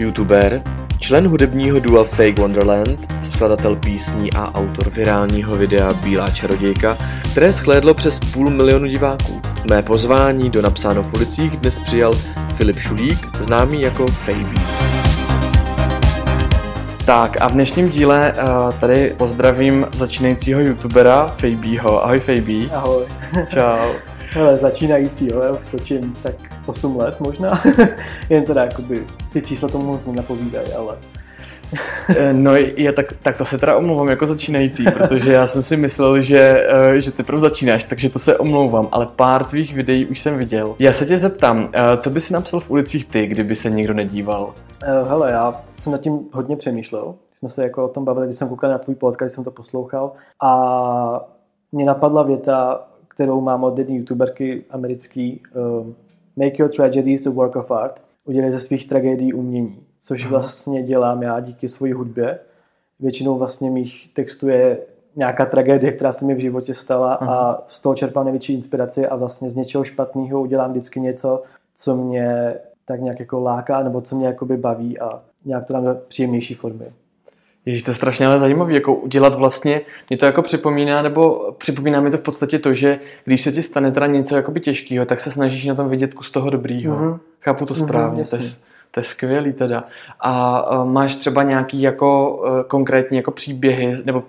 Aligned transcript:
youtuber, 0.00 0.62
člen 0.98 1.28
hudebního 1.28 1.80
dua 1.80 2.04
Fake 2.04 2.38
Wonderland, 2.38 3.12
skladatel 3.22 3.76
písní 3.76 4.32
a 4.32 4.54
autor 4.54 4.90
virálního 4.90 5.56
videa 5.56 5.92
Bílá 5.92 6.30
čarodějka, 6.30 6.96
které 7.30 7.52
schlédlo 7.52 7.94
přes 7.94 8.18
půl 8.18 8.50
milionu 8.50 8.86
diváků. 8.86 9.42
Mé 9.70 9.82
pozvání 9.82 10.50
do 10.50 10.62
napsáno 10.62 11.02
v 11.02 11.14
ulicích 11.14 11.50
dnes 11.50 11.78
přijal 11.78 12.12
Filip 12.54 12.78
Šulík, 12.78 13.28
známý 13.38 13.82
jako 13.82 14.06
Fejbí. 14.06 14.60
Tak 17.06 17.40
a 17.40 17.48
v 17.48 17.52
dnešním 17.52 17.88
díle 17.88 18.32
uh, 18.32 18.72
tady 18.72 19.14
pozdravím 19.16 19.86
začínajícího 19.92 20.60
youtubera 20.60 21.26
Fejbího. 21.26 22.04
Ahoj 22.04 22.20
Fejbí. 22.20 22.70
Ahoj. 22.70 23.04
Čau. 23.48 23.92
Hele, 24.32 24.56
začínajícího, 24.56 25.42
já 25.42 25.50
už 25.50 25.70
točím 25.70 26.14
tak 26.22 26.49
8 26.66 26.96
let 26.96 27.20
možná, 27.20 27.60
jen 28.28 28.44
teda 28.44 28.64
jakoby 28.64 29.06
ty 29.32 29.42
čísla 29.42 29.68
tomu 29.68 29.86
moc 29.86 30.06
nenapovídají, 30.06 30.72
ale... 30.72 30.96
Eh, 32.08 32.32
no 32.32 32.56
je, 32.56 32.92
tak, 32.92 33.12
tak 33.22 33.36
to 33.36 33.44
se 33.44 33.58
teda 33.58 33.76
omlouvám 33.76 34.08
jako 34.08 34.26
začínající, 34.26 34.84
protože 34.84 35.32
já 35.32 35.46
jsem 35.46 35.62
si 35.62 35.76
myslel, 35.76 36.20
že, 36.20 36.66
eh, 36.68 37.00
že 37.00 37.12
ty 37.12 37.22
prv 37.22 37.40
začínáš, 37.40 37.84
takže 37.84 38.10
to 38.10 38.18
se 38.18 38.38
omlouvám, 38.38 38.88
ale 38.92 39.06
pár 39.16 39.44
tvých 39.44 39.74
videí 39.74 40.06
už 40.06 40.20
jsem 40.20 40.38
viděl. 40.38 40.74
Já 40.78 40.92
se 40.92 41.06
tě 41.06 41.18
zeptám, 41.18 41.68
eh, 41.72 41.96
co 41.96 42.10
by 42.10 42.20
si 42.20 42.32
napsal 42.32 42.60
v 42.60 42.70
ulicích 42.70 43.06
ty, 43.06 43.26
kdyby 43.26 43.56
se 43.56 43.70
nikdo 43.70 43.94
nedíval? 43.94 44.54
Hele, 45.08 45.32
já 45.32 45.62
jsem 45.76 45.92
nad 45.92 46.00
tím 46.00 46.20
hodně 46.32 46.56
přemýšlel. 46.56 47.14
Jsme 47.32 47.48
se 47.48 47.62
jako 47.62 47.84
o 47.84 47.88
tom 47.88 48.04
bavili, 48.04 48.26
když 48.26 48.36
jsem 48.36 48.48
koukal 48.48 48.70
na 48.70 48.78
tvůj 48.78 48.94
podcast, 48.94 49.26
když 49.26 49.34
jsem 49.34 49.44
to 49.44 49.50
poslouchal 49.50 50.12
a 50.42 51.28
mě 51.72 51.84
napadla 51.84 52.22
věta, 52.22 52.86
kterou 53.08 53.40
mám 53.40 53.64
od 53.64 53.78
jedné 53.78 53.96
youtuberky 53.96 54.64
americký 54.70 55.42
Make 56.36 56.56
your 56.58 56.70
tragedies 56.72 57.26
a 57.26 57.30
work 57.30 57.56
of 57.56 57.70
art. 57.70 58.02
Udělej 58.24 58.52
ze 58.52 58.60
svých 58.60 58.88
tragédií 58.88 59.32
umění, 59.32 59.86
což 60.00 60.22
Aha. 60.22 60.30
vlastně 60.30 60.82
dělám 60.82 61.22
já 61.22 61.40
díky 61.40 61.68
své 61.68 61.94
hudbě. 61.94 62.38
Většinou 63.00 63.38
vlastně 63.38 63.70
mých 63.70 64.10
textů 64.14 64.48
je 64.48 64.78
nějaká 65.16 65.46
tragédie, 65.46 65.92
která 65.92 66.12
se 66.12 66.24
mi 66.24 66.34
v 66.34 66.38
životě 66.38 66.74
stala 66.74 67.14
Aha. 67.14 67.36
a 67.36 67.62
z 67.68 67.80
toho 67.80 67.94
čerpám 67.94 68.24
největší 68.24 68.54
inspiraci 68.54 69.06
a 69.06 69.16
vlastně 69.16 69.50
z 69.50 69.54
něčeho 69.54 69.84
špatného 69.84 70.40
udělám 70.40 70.70
vždycky 70.70 71.00
něco, 71.00 71.42
co 71.74 71.96
mě 71.96 72.54
tak 72.84 73.00
nějak 73.00 73.20
jako 73.20 73.40
láká 73.40 73.82
nebo 73.82 74.00
co 74.00 74.16
mě 74.16 74.26
jakoby 74.26 74.56
baví 74.56 74.98
a 74.98 75.22
nějak 75.44 75.66
to 75.66 75.72
dám 75.72 75.84
do 75.84 75.94
příjemnější 76.08 76.54
formy. 76.54 76.92
Ježíš, 77.70 77.82
to 77.82 77.90
je 77.90 77.94
strašně 77.94 78.26
ale 78.26 78.38
zajímavé, 78.38 78.72
jako 78.72 78.94
udělat 78.94 79.34
vlastně, 79.34 79.80
mě 80.08 80.16
to 80.16 80.26
jako 80.26 80.42
připomíná, 80.42 81.02
nebo 81.02 81.54
připomíná 81.58 82.00
mi 82.00 82.10
to 82.10 82.18
v 82.18 82.20
podstatě 82.20 82.58
to, 82.58 82.74
že 82.74 82.98
když 83.24 83.40
se 83.40 83.52
ti 83.52 83.62
stane 83.62 83.92
teda 83.92 84.06
něco 84.06 84.36
jakoby 84.36 84.60
těžkého, 84.60 85.06
tak 85.06 85.20
se 85.20 85.30
snažíš 85.30 85.66
na 85.66 85.74
tom 85.74 85.88
vidět 85.88 86.14
kus 86.14 86.30
toho 86.30 86.50
dobrýho. 86.50 86.96
Mm-hmm. 86.96 87.18
Chápu 87.40 87.66
to 87.66 87.74
mhm, 87.74 87.84
správně, 87.84 88.22
mm-hmm, 88.22 88.30
to, 88.30 88.36
je, 88.36 88.50
to 88.90 89.00
je 89.00 89.04
skvělý 89.04 89.52
teda. 89.52 89.84
A 90.20 90.62
uh, 90.78 90.90
máš 90.90 91.16
třeba 91.16 91.42
nějaký 91.42 91.82
jako 91.82 92.36
uh, 92.36 92.62
konkrétní 92.62 93.16
jako 93.16 93.30
příběhy, 93.30 93.92
nebo 94.04 94.24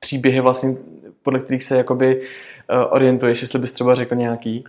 příběhy 0.00 0.40
vlastně, 0.40 0.76
podle 1.22 1.40
kterých 1.40 1.64
se 1.64 1.76
jakoby 1.76 2.20
uh, 2.20 2.92
orientuješ, 2.92 3.42
jestli 3.42 3.58
bys 3.58 3.72
třeba 3.72 3.94
řekl 3.94 4.14
nějaký? 4.14 4.64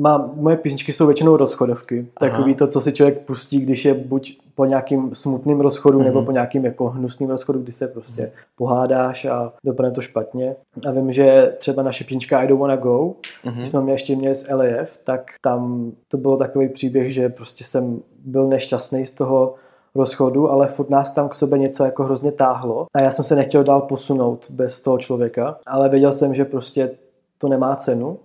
Mám, 0.00 0.32
moje 0.34 0.56
písničky 0.56 0.92
jsou 0.92 1.06
většinou 1.06 1.36
rozchodovky. 1.36 2.06
Aha. 2.16 2.30
Takový 2.30 2.54
to, 2.54 2.68
co 2.68 2.80
si 2.80 2.92
člověk 2.92 3.20
pustí, 3.20 3.60
když 3.60 3.84
je 3.84 3.94
buď 3.94 4.38
po 4.54 4.64
nějakým 4.64 5.14
smutným 5.14 5.60
rozchodu, 5.60 5.98
mm-hmm. 5.98 6.04
nebo 6.04 6.22
po 6.22 6.32
nějakým 6.32 6.64
jako 6.64 6.88
hnusným 6.88 7.30
rozchodu, 7.30 7.58
kdy 7.58 7.72
se 7.72 7.88
prostě 7.88 8.22
mm-hmm. 8.22 8.56
pohádáš 8.56 9.24
a 9.24 9.52
dopadne 9.64 9.92
to 9.92 10.00
špatně. 10.00 10.56
A 10.88 10.90
vím, 10.90 11.12
že 11.12 11.54
třeba 11.58 11.82
naše 11.82 12.04
písnička 12.04 12.42
I 12.42 12.48
Don't 12.48 12.60
Wanna 12.60 12.76
Go, 12.76 12.98
mm-hmm. 12.98 13.52
když 13.52 13.68
jsme 13.68 13.80
mě 13.80 13.92
ještě 13.92 14.16
měli 14.16 14.34
z 14.34 14.48
LAF, 14.50 14.98
tak 15.04 15.22
tam 15.42 15.92
to 16.08 16.16
bylo 16.16 16.36
takový 16.36 16.68
příběh, 16.68 17.14
že 17.14 17.28
prostě 17.28 17.64
jsem 17.64 18.00
byl 18.24 18.46
nešťastný 18.46 19.06
z 19.06 19.12
toho 19.12 19.54
rozchodu, 19.94 20.50
ale 20.50 20.66
furt 20.66 20.90
nás 20.90 21.12
tam 21.12 21.28
k 21.28 21.34
sobě 21.34 21.58
něco 21.58 21.84
jako 21.84 22.04
hrozně 22.04 22.32
táhlo 22.32 22.86
a 22.94 23.00
já 23.00 23.10
jsem 23.10 23.24
se 23.24 23.36
nechtěl 23.36 23.64
dál 23.64 23.80
posunout 23.80 24.46
bez 24.50 24.80
toho 24.80 24.98
člověka, 24.98 25.58
ale 25.66 25.88
věděl 25.88 26.12
jsem, 26.12 26.34
že 26.34 26.44
prostě 26.44 26.90
to 27.38 27.48
nemá 27.48 27.76
cenu 27.76 28.18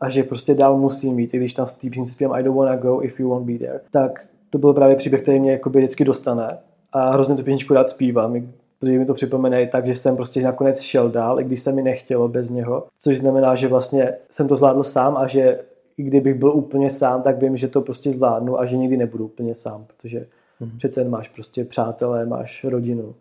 a 0.00 0.08
že 0.08 0.22
prostě 0.22 0.54
dál 0.54 0.78
musím 0.78 1.16
být, 1.16 1.34
i 1.34 1.36
když 1.36 1.54
tam 1.54 1.66
v 1.66 1.72
té 1.72 2.06
zpívám 2.06 2.34
I 2.34 2.42
don't 2.42 2.58
wanna 2.58 2.76
go 2.76 3.02
if 3.02 3.20
you 3.20 3.28
won't 3.28 3.46
be 3.46 3.58
there, 3.58 3.80
tak 3.90 4.26
to 4.50 4.58
byl 4.58 4.74
právě 4.74 4.96
příběh, 4.96 5.22
který 5.22 5.40
mě 5.40 5.52
jakoby 5.52 5.78
vždycky 5.78 6.04
dostane 6.04 6.58
a 6.92 7.10
hrozně 7.10 7.36
tu 7.36 7.42
písničku 7.42 7.74
rád 7.74 7.88
zpívám, 7.88 8.48
protože 8.78 8.98
mi 8.98 9.06
to 9.06 9.14
připomene 9.14 9.66
tak, 9.66 9.86
že 9.86 9.94
jsem 9.94 10.16
prostě 10.16 10.42
nakonec 10.42 10.80
šel 10.80 11.10
dál, 11.10 11.40
i 11.40 11.44
když 11.44 11.60
se 11.60 11.72
mi 11.72 11.82
nechtělo 11.82 12.28
bez 12.28 12.50
něho, 12.50 12.86
což 12.98 13.18
znamená, 13.18 13.54
že 13.54 13.68
vlastně 13.68 14.14
jsem 14.30 14.48
to 14.48 14.56
zvládl 14.56 14.82
sám 14.82 15.16
a 15.16 15.26
že 15.26 15.60
i 15.96 16.02
kdybych 16.02 16.34
byl 16.34 16.50
úplně 16.50 16.90
sám, 16.90 17.22
tak 17.22 17.42
vím, 17.42 17.56
že 17.56 17.68
to 17.68 17.80
prostě 17.80 18.12
zvládnu 18.12 18.60
a 18.60 18.66
že 18.66 18.76
nikdy 18.76 18.96
nebudu 18.96 19.24
úplně 19.24 19.54
sám, 19.54 19.84
protože 19.86 20.26
mm-hmm. 20.60 20.76
přece 20.76 21.04
máš 21.04 21.28
prostě 21.28 21.64
přátelé, 21.64 22.26
máš 22.26 22.64
rodinu. 22.64 23.14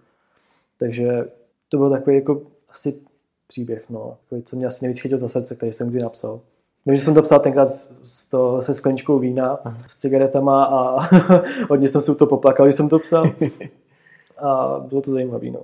Takže 0.79 1.25
to 1.69 1.77
byl 1.77 1.89
takový 1.89 2.15
jako 2.15 2.41
asi 2.69 2.95
příběh, 3.47 3.89
no, 3.89 4.17
co 4.43 4.55
mě 4.55 4.65
asi 4.65 4.85
nejvíc 4.85 4.99
chytil 4.99 5.17
za 5.17 5.27
srdce, 5.27 5.55
který 5.55 5.73
jsem 5.73 5.89
kdy 5.89 5.99
napsal. 5.99 6.39
Vím, 6.89 6.97
že 6.97 7.03
jsem 7.03 7.13
to 7.13 7.21
psal 7.21 7.39
tenkrát 7.39 7.69
s, 7.69 8.25
to, 8.25 8.61
se 8.61 8.73
skleničkou 8.73 9.19
vína, 9.19 9.59
Aha. 9.63 9.77
s 9.87 9.97
cigaretama 9.97 10.63
a 10.65 10.99
hodně 11.69 11.89
jsem 11.89 12.01
si 12.01 12.15
to 12.15 12.25
poplakal, 12.25 12.65
když 12.65 12.75
jsem 12.75 12.89
to 12.89 12.99
psal. 12.99 13.25
A 14.41 14.79
bylo 14.89 15.01
to 15.01 15.11
zajímavé. 15.11 15.49
No. 15.49 15.59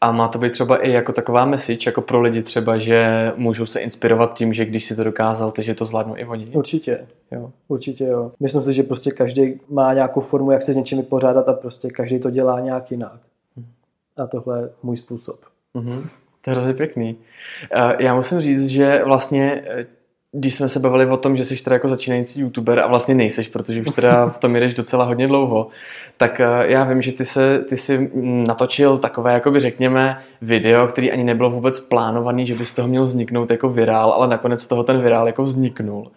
A 0.00 0.12
má 0.12 0.28
to 0.28 0.38
být 0.38 0.52
třeba 0.52 0.76
i 0.76 0.90
jako 0.90 1.12
taková 1.12 1.44
message, 1.44 1.88
jako 1.88 2.02
pro 2.02 2.20
lidi 2.20 2.42
třeba, 2.42 2.78
že 2.78 3.32
můžou 3.36 3.66
se 3.66 3.80
inspirovat 3.80 4.34
tím, 4.34 4.52
že 4.52 4.64
když 4.64 4.84
si 4.84 4.96
to 4.96 5.04
dokázal, 5.04 5.50
takže 5.50 5.74
to 5.74 5.84
zvládnou 5.84 6.16
i 6.16 6.24
oni? 6.24 6.46
Určitě, 6.46 7.06
jo. 7.30 7.50
Určitě 7.68 8.04
jo. 8.04 8.32
Myslím 8.40 8.62
si, 8.62 8.72
že 8.72 8.82
prostě 8.82 9.10
každý 9.10 9.60
má 9.68 9.94
nějakou 9.94 10.20
formu, 10.20 10.50
jak 10.50 10.62
se 10.62 10.72
s 10.72 10.76
něčím 10.76 10.98
vypořádat 10.98 11.48
a 11.48 11.52
prostě 11.52 11.88
každý 11.88 12.18
to 12.18 12.30
dělá 12.30 12.60
nějak 12.60 12.90
jinak. 12.90 13.18
Mhm. 13.56 13.66
A 14.16 14.26
tohle 14.26 14.60
je 14.60 14.70
můj 14.82 14.96
způsob. 14.96 15.40
Mm-hmm. 15.74 16.18
To 16.40 16.50
je 16.50 16.52
hrozně 16.54 16.74
pěkný. 16.74 17.16
Já 17.98 18.14
musím 18.14 18.40
říct, 18.40 18.66
že 18.66 19.02
vlastně 19.04 19.62
když 20.32 20.54
jsme 20.54 20.68
se 20.68 20.80
bavili 20.80 21.06
o 21.06 21.16
tom, 21.16 21.36
že 21.36 21.44
jsi 21.44 21.64
teda 21.64 21.74
jako 21.74 21.88
začínající 21.88 22.40
youtuber 22.40 22.78
a 22.78 22.86
vlastně 22.86 23.14
nejseš, 23.14 23.48
protože 23.48 23.80
už 23.80 23.94
teda 23.94 24.28
v 24.28 24.38
tom 24.38 24.56
jdeš 24.56 24.74
docela 24.74 25.04
hodně 25.04 25.26
dlouho, 25.26 25.68
tak 26.16 26.40
eh, 26.40 26.46
já 26.62 26.84
vím, 26.84 27.02
že 27.02 27.12
ty, 27.12 27.24
se, 27.24 27.58
ty 27.58 27.76
jsi 27.76 28.10
natočil 28.46 28.98
takové, 28.98 29.32
jakoby 29.32 29.60
řekněme, 29.60 30.20
video, 30.42 30.86
který 30.86 31.12
ani 31.12 31.24
nebylo 31.24 31.50
vůbec 31.50 31.80
plánovaný, 31.80 32.46
že 32.46 32.54
by 32.54 32.64
z 32.64 32.74
toho 32.74 32.88
měl 32.88 33.04
vzniknout 33.04 33.50
jako 33.50 33.68
virál, 33.68 34.12
ale 34.12 34.28
nakonec 34.28 34.62
z 34.62 34.66
toho 34.66 34.82
ten 34.82 35.00
virál 35.00 35.26
jako 35.26 35.42
vzniknul. 35.42 36.10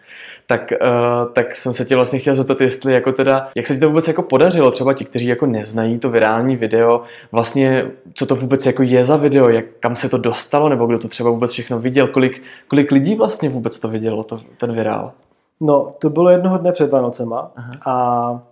Tak, 0.47 0.73
uh, 0.81 1.33
tak 1.33 1.55
jsem 1.55 1.73
se 1.73 1.85
tě 1.85 1.95
vlastně 1.95 2.19
chtěl 2.19 2.35
zeptat, 2.35 2.61
jestli 2.61 2.93
jako 2.93 3.11
teda, 3.11 3.47
jak 3.55 3.67
se 3.67 3.73
ti 3.73 3.79
to 3.79 3.87
vůbec 3.87 4.07
jako 4.07 4.21
podařilo, 4.21 4.71
třeba 4.71 4.93
ti, 4.93 5.05
kteří 5.05 5.27
jako 5.27 5.45
neznají 5.45 5.99
to 5.99 6.09
virální 6.09 6.55
video, 6.55 7.01
vlastně 7.31 7.85
co 8.13 8.25
to 8.25 8.35
vůbec 8.35 8.65
jako 8.65 8.83
je 8.83 9.05
za 9.05 9.17
video, 9.17 9.49
jak, 9.49 9.65
kam 9.79 9.95
se 9.95 10.09
to 10.09 10.17
dostalo, 10.17 10.69
nebo 10.69 10.85
kdo 10.85 10.99
to 10.99 11.07
třeba 11.07 11.29
vůbec 11.29 11.51
všechno 11.51 11.79
viděl, 11.79 12.07
kolik, 12.07 12.41
kolik 12.67 12.91
lidí 12.91 13.15
vlastně 13.15 13.49
vůbec 13.49 13.79
to 13.79 13.87
vidělo, 14.03 14.23
to, 14.23 14.39
ten 14.57 14.73
virál? 14.73 15.11
No, 15.59 15.91
to 15.99 16.09
bylo 16.09 16.29
jednoho 16.29 16.57
dne 16.57 16.71
před 16.71 16.91
Vánocema 16.91 17.51
Aha. 17.55 17.73
a 17.85 18.43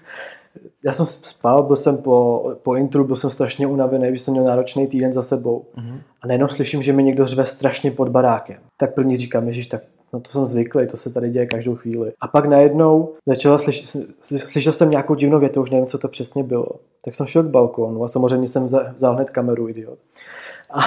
já 0.84 0.92
jsem 0.92 1.06
spal, 1.06 1.62
byl 1.62 1.76
jsem 1.76 1.96
po, 1.96 2.44
po 2.62 2.74
intru, 2.74 3.04
byl 3.04 3.16
jsem 3.16 3.30
strašně 3.30 3.66
unavený, 3.66 4.08
když 4.08 4.22
jsem 4.22 4.32
měl 4.32 4.44
náročný 4.44 4.86
týden 4.86 5.12
za 5.12 5.22
sebou. 5.22 5.64
Uh-huh. 5.76 6.00
A 6.22 6.26
najednou 6.26 6.48
slyším, 6.48 6.82
že 6.82 6.92
mi 6.92 7.02
někdo 7.02 7.26
řve 7.26 7.44
strašně 7.44 7.90
pod 7.90 8.08
barákem. 8.08 8.56
Tak 8.76 8.94
první 8.94 9.16
říkám, 9.16 9.48
Ježíš, 9.48 9.66
tak 9.66 9.82
no 10.12 10.20
to 10.20 10.30
jsem 10.30 10.46
zvyklý, 10.46 10.86
to 10.86 10.96
se 10.96 11.12
tady 11.12 11.30
děje 11.30 11.46
každou 11.46 11.76
chvíli. 11.76 12.12
A 12.20 12.28
pak 12.28 12.46
najednou 12.46 13.14
začala 13.26 13.58
slyš, 13.58 13.96
slyšel 14.36 14.72
jsem 14.72 14.90
nějakou 14.90 15.14
divnou 15.14 15.38
větu, 15.38 15.62
už 15.62 15.70
nevím, 15.70 15.86
co 15.86 15.98
to 15.98 16.08
přesně 16.08 16.44
bylo. 16.44 16.68
Tak 17.04 17.14
jsem 17.14 17.26
šel 17.26 17.42
k 17.42 17.46
balkónu 17.46 18.04
a 18.04 18.08
samozřejmě 18.08 18.48
jsem 18.48 18.64
vzal 18.94 19.14
hned 19.14 19.30
kameru, 19.30 19.68
idiot. 19.68 19.98
A 20.70 20.80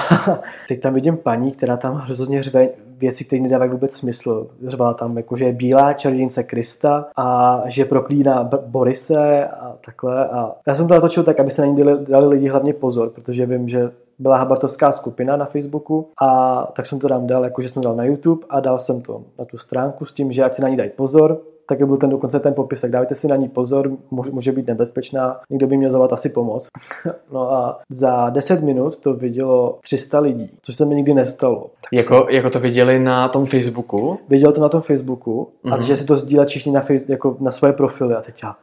teď 0.68 0.80
tam 0.80 0.94
vidím 0.94 1.16
paní, 1.16 1.52
která 1.52 1.76
tam 1.76 1.94
hrozně 1.94 2.42
řve 2.42 2.68
věci, 2.98 3.24
které 3.24 3.42
nedávají 3.42 3.70
vůbec 3.70 3.92
smysl. 3.92 4.46
Řvala 4.66 4.94
tam, 4.94 5.16
jako, 5.16 5.36
že 5.36 5.44
je 5.44 5.52
bílá 5.52 5.92
čarodějnice 5.92 6.42
Krista 6.42 7.06
a 7.16 7.60
že 7.66 7.84
proklíná 7.84 8.50
Borise 8.66 9.46
a 9.46 9.76
takhle. 9.84 10.28
A 10.28 10.52
já 10.66 10.74
jsem 10.74 10.88
to 10.88 10.94
natočil 10.94 11.22
tak, 11.22 11.40
aby 11.40 11.50
se 11.50 11.62
na 11.62 11.68
ní 11.68 11.76
dali, 11.76 12.04
dali 12.08 12.28
lidi 12.28 12.48
hlavně 12.48 12.72
pozor, 12.72 13.10
protože 13.10 13.46
vím, 13.46 13.68
že 13.68 13.90
byla 14.18 14.36
habartovská 14.36 14.92
skupina 14.92 15.36
na 15.36 15.44
Facebooku 15.44 16.08
a 16.22 16.62
tak 16.72 16.86
jsem 16.86 16.98
to 16.98 17.08
tam 17.08 17.26
dal, 17.26 17.44
jakože 17.44 17.68
jsem 17.68 17.82
dal 17.82 17.96
na 17.96 18.04
YouTube 18.04 18.46
a 18.50 18.60
dal 18.60 18.78
jsem 18.78 19.00
to 19.00 19.22
na 19.38 19.44
tu 19.44 19.58
stránku 19.58 20.04
s 20.04 20.12
tím, 20.12 20.32
že 20.32 20.44
ať 20.44 20.54
si 20.54 20.62
na 20.62 20.68
ní 20.68 20.76
dají 20.76 20.90
pozor, 20.90 21.40
tak 21.70 21.86
byl 21.86 21.96
ten 21.96 22.10
dokonce 22.10 22.40
ten 22.40 22.54
popis, 22.54 22.80
tak 22.80 22.90
dávajte 22.90 23.14
si 23.14 23.28
na 23.28 23.36
ní 23.36 23.48
pozor, 23.48 23.90
může 24.10 24.52
být 24.52 24.66
nebezpečná, 24.66 25.40
někdo 25.50 25.66
by 25.66 25.76
měl 25.76 25.90
zavolat 25.90 26.12
asi 26.12 26.28
pomoc. 26.28 26.68
no 27.32 27.52
a 27.52 27.80
za 27.90 28.30
10 28.30 28.62
minut 28.62 28.96
to 28.96 29.14
vidělo 29.14 29.78
300 29.82 30.20
lidí, 30.20 30.50
což 30.62 30.76
se 30.76 30.84
mi 30.84 30.94
nikdy 30.94 31.14
nestalo. 31.14 31.70
jako, 31.92 32.14
jsem... 32.14 32.24
jako 32.28 32.50
to 32.50 32.60
viděli 32.60 32.98
na 32.98 33.28
tom 33.28 33.46
Facebooku? 33.46 34.18
Viděl 34.28 34.52
to 34.52 34.60
na 34.60 34.68
tom 34.68 34.82
Facebooku 34.82 35.50
mm-hmm. 35.64 35.72
a 35.72 35.76
mhm. 35.76 35.84
že 35.84 35.96
si 35.96 36.04
to 36.04 36.16
sdílet 36.16 36.48
všichni 36.48 36.72
na, 36.72 36.80
face, 36.80 37.04
jako 37.08 37.36
na 37.40 37.50
svoje 37.50 37.72
profily 37.72 38.14
a 38.14 38.20
teď 38.20 38.42
já, 38.42 38.56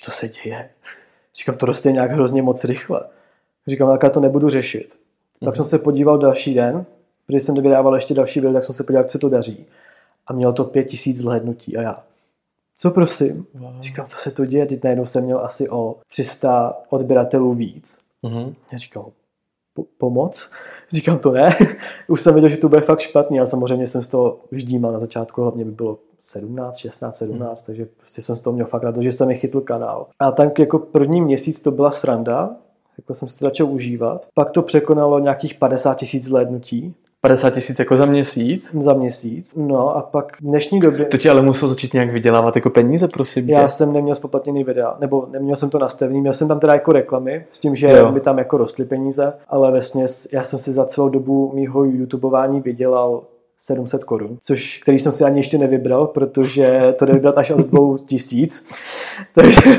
co 0.00 0.10
se 0.10 0.28
děje? 0.28 0.68
Říkám, 1.38 1.54
to 1.54 1.66
roste 1.66 1.92
nějak 1.92 2.12
hrozně 2.12 2.42
moc 2.42 2.64
rychle. 2.64 3.00
Říkám, 3.66 3.88
tak 3.88 4.02
já 4.02 4.10
to 4.10 4.20
nebudu 4.20 4.48
řešit. 4.48 4.94
Mm-hmm. 4.94 5.44
Pak 5.44 5.56
jsem 5.56 5.64
se 5.64 5.78
podíval 5.78 6.18
další 6.18 6.54
den, 6.54 6.84
protože 7.26 7.40
jsem 7.40 7.54
vydával 7.54 7.94
ještě 7.94 8.14
další 8.14 8.40
video, 8.40 8.54
tak 8.54 8.64
jsem 8.64 8.74
se 8.74 8.84
podíval, 8.84 9.02
jak 9.02 9.10
se 9.10 9.18
to 9.18 9.28
daří. 9.28 9.66
A 10.26 10.32
mělo 10.32 10.52
to 10.52 10.64
pět 10.64 10.84
tisíc 10.84 11.16
zhlédnutí 11.18 11.76
a 11.76 11.82
já, 11.82 12.02
co 12.76 12.90
prosím? 12.90 13.46
Wow. 13.54 13.80
Říkám, 13.80 14.06
co 14.06 14.16
se 14.16 14.30
to 14.30 14.44
děje? 14.44 14.66
Teď 14.66 14.84
najednou 14.84 15.06
jsem 15.06 15.24
měl 15.24 15.40
asi 15.40 15.68
o 15.68 15.96
300 16.08 16.76
odběratelů 16.88 17.54
víc. 17.54 17.98
Mm-hmm. 18.24 18.54
Já 18.72 18.78
říkám, 18.78 19.04
pomoc? 19.98 20.50
Říkám 20.92 21.18
to 21.18 21.32
ne. 21.32 21.56
Už 22.08 22.20
jsem 22.20 22.34
věděl, 22.34 22.50
že 22.50 22.56
to 22.56 22.68
bude 22.68 22.80
fakt 22.80 23.00
špatný, 23.00 23.38
ale 23.38 23.46
samozřejmě 23.46 23.86
jsem 23.86 24.02
z 24.02 24.08
toho 24.08 24.40
vždímal 24.50 24.92
na 24.92 24.98
začátku, 24.98 25.42
hlavně 25.42 25.64
by 25.64 25.70
bylo 25.70 25.98
17, 26.20 26.76
16, 26.76 27.16
17, 27.16 27.60
hmm. 27.60 27.66
takže 27.66 27.86
prostě 27.96 28.22
jsem 28.22 28.36
z 28.36 28.40
toho 28.40 28.54
měl 28.54 28.66
fakt 28.66 28.82
rád, 28.82 28.96
že 28.96 29.12
jsem 29.12 29.28
mi 29.28 29.34
chytl 29.34 29.60
kanál. 29.60 30.06
A 30.18 30.32
tak 30.32 30.58
jako 30.58 30.78
první 30.78 31.20
měsíc 31.20 31.60
to 31.60 31.70
byla 31.70 31.90
sranda, 31.90 32.56
jako 32.98 33.14
jsem 33.14 33.28
si 33.28 33.38
to 33.38 33.44
začal 33.44 33.66
užívat. 33.66 34.26
Pak 34.34 34.50
to 34.50 34.62
překonalo 34.62 35.18
nějakých 35.18 35.54
50 35.54 35.94
tisíc 35.94 36.24
zhlédnutí, 36.24 36.94
50 37.22 37.50
tisíc 37.50 37.78
jako 37.78 37.96
za 37.96 38.06
měsíc? 38.06 38.74
Za 38.80 38.92
měsíc. 38.92 39.54
No 39.56 39.96
a 39.96 40.02
pak 40.02 40.36
v 40.36 40.40
dnešní 40.40 40.80
době... 40.80 41.04
To 41.04 41.18
ti 41.18 41.28
ale 41.28 41.42
musel 41.42 41.68
začít 41.68 41.94
nějak 41.94 42.12
vydělávat 42.12 42.56
jako 42.56 42.70
peníze, 42.70 43.08
prosím 43.08 43.46
tě. 43.46 43.52
Já 43.52 43.68
jsem 43.68 43.92
neměl 43.92 44.14
spoplatněný 44.14 44.64
videa, 44.64 44.96
nebo 45.00 45.28
neměl 45.30 45.56
jsem 45.56 45.70
to 45.70 45.78
nastavený, 45.78 46.20
měl 46.20 46.32
jsem 46.32 46.48
tam 46.48 46.60
teda 46.60 46.72
jako 46.72 46.92
reklamy, 46.92 47.46
s 47.52 47.58
tím, 47.58 47.76
že 47.76 47.88
jo. 47.88 48.12
mi 48.12 48.20
tam 48.20 48.38
jako 48.38 48.56
rostly 48.56 48.84
peníze, 48.84 49.32
ale 49.48 49.72
ve 49.72 49.82
směs, 49.82 50.28
já 50.32 50.42
jsem 50.42 50.58
si 50.58 50.72
za 50.72 50.84
celou 50.84 51.08
dobu 51.08 51.52
mýho 51.54 51.84
YouTubeování 51.84 52.60
vydělal 52.60 53.22
700 53.58 54.04
korun, 54.04 54.38
což, 54.42 54.78
který 54.78 54.98
jsem 54.98 55.12
si 55.12 55.24
ani 55.24 55.38
ještě 55.38 55.58
nevybral, 55.58 56.06
protože 56.06 56.94
to 56.98 57.04
jde 57.04 57.12
vybrat 57.12 57.38
až 57.38 57.50
od 57.50 57.66
2000, 57.66 58.62
takže 59.34 59.78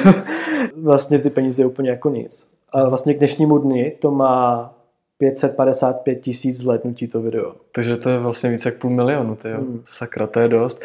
vlastně 0.75 1.19
ty 1.19 1.29
peníze 1.29 1.61
je 1.61 1.65
úplně 1.65 1.89
jako 1.89 2.09
nic. 2.09 2.47
A 2.73 2.89
vlastně 2.89 3.13
k 3.13 3.17
dnešnímu 3.17 3.57
dni 3.57 3.91
to 3.99 4.11
má 4.11 4.73
555 5.21 6.15
tisíc 6.15 6.57
zhlédnutí 6.57 7.07
to 7.07 7.21
video. 7.21 7.53
Takže 7.71 7.97
to 7.97 8.09
je 8.09 8.19
vlastně 8.19 8.49
více 8.49 8.69
jak 8.69 8.77
půl 8.77 8.91
milionu, 8.91 9.35
to 9.35 9.47
je 9.47 9.53
hmm. 9.53 9.81
sakra, 9.85 10.27
to 10.27 10.39
je 10.39 10.47
dost. 10.47 10.81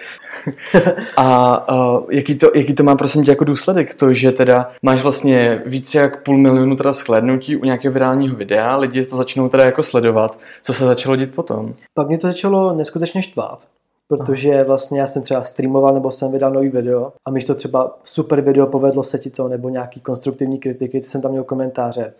a 1.16 1.98
uh, 1.98 2.04
jaký, 2.10 2.34
to, 2.38 2.50
jaký 2.54 2.74
to 2.74 2.82
má 2.82 2.96
prosím 2.96 3.24
tě 3.24 3.30
jako 3.30 3.44
důsledek? 3.44 3.94
To, 3.94 4.14
že 4.14 4.32
teda 4.32 4.70
máš 4.82 5.02
vlastně 5.02 5.62
více 5.66 5.98
jak 5.98 6.22
půl 6.22 6.38
milionu 6.38 6.76
teda 6.76 6.92
shlédnutí 6.92 7.56
u 7.56 7.64
nějakého 7.64 7.92
virálního 7.92 8.36
videa, 8.36 8.76
lidi 8.76 9.06
to 9.06 9.16
začnou 9.16 9.48
teda 9.48 9.64
jako 9.64 9.82
sledovat. 9.82 10.38
Co 10.62 10.72
se 10.72 10.84
začalo 10.84 11.16
dít 11.16 11.34
potom? 11.34 11.74
Pak 11.94 12.08
mě 12.08 12.18
to 12.18 12.26
začalo 12.26 12.74
neskutečně 12.74 13.22
štvát. 13.22 13.66
Protože 14.08 14.64
vlastně 14.64 15.00
já 15.00 15.06
jsem 15.06 15.22
třeba 15.22 15.44
streamoval 15.44 15.94
nebo 15.94 16.10
jsem 16.10 16.32
vydal 16.32 16.52
nový 16.52 16.68
video 16.68 17.12
a 17.24 17.30
když 17.30 17.44
to 17.44 17.54
třeba 17.54 17.98
super 18.04 18.40
video 18.40 18.66
povedlo 18.66 19.02
se 19.02 19.18
ti 19.18 19.30
to 19.30 19.48
nebo 19.48 19.68
nějaký 19.68 20.00
konstruktivní 20.00 20.58
kritiky, 20.58 21.00
ty 21.00 21.06
jsem 21.06 21.20
tam 21.20 21.30
měl 21.30 21.44
komentáře 21.44 22.12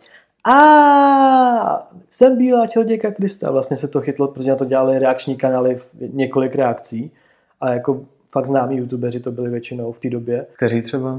a 0.47 1.89
jsem 2.11 2.39
bílá 2.39 2.67
čarodějka 2.67 3.11
Krista. 3.11 3.51
Vlastně 3.51 3.77
se 3.77 3.89
to 3.89 4.01
chytlo, 4.01 4.29
protože 4.29 4.51
na 4.51 4.57
to 4.57 4.65
dělali 4.65 4.99
reakční 4.99 5.37
kanály, 5.37 5.79
několik 6.13 6.55
reakcí. 6.55 7.11
A 7.61 7.71
jako 7.71 8.01
fakt 8.31 8.47
známí 8.47 8.77
youtubeři 8.77 9.21
to 9.21 9.33
byli 9.33 9.51
většinou 9.51 9.93
v 9.93 9.99
té 9.99 10.11
době. 10.11 10.47
Kteří 10.57 10.83
třeba? 10.83 11.19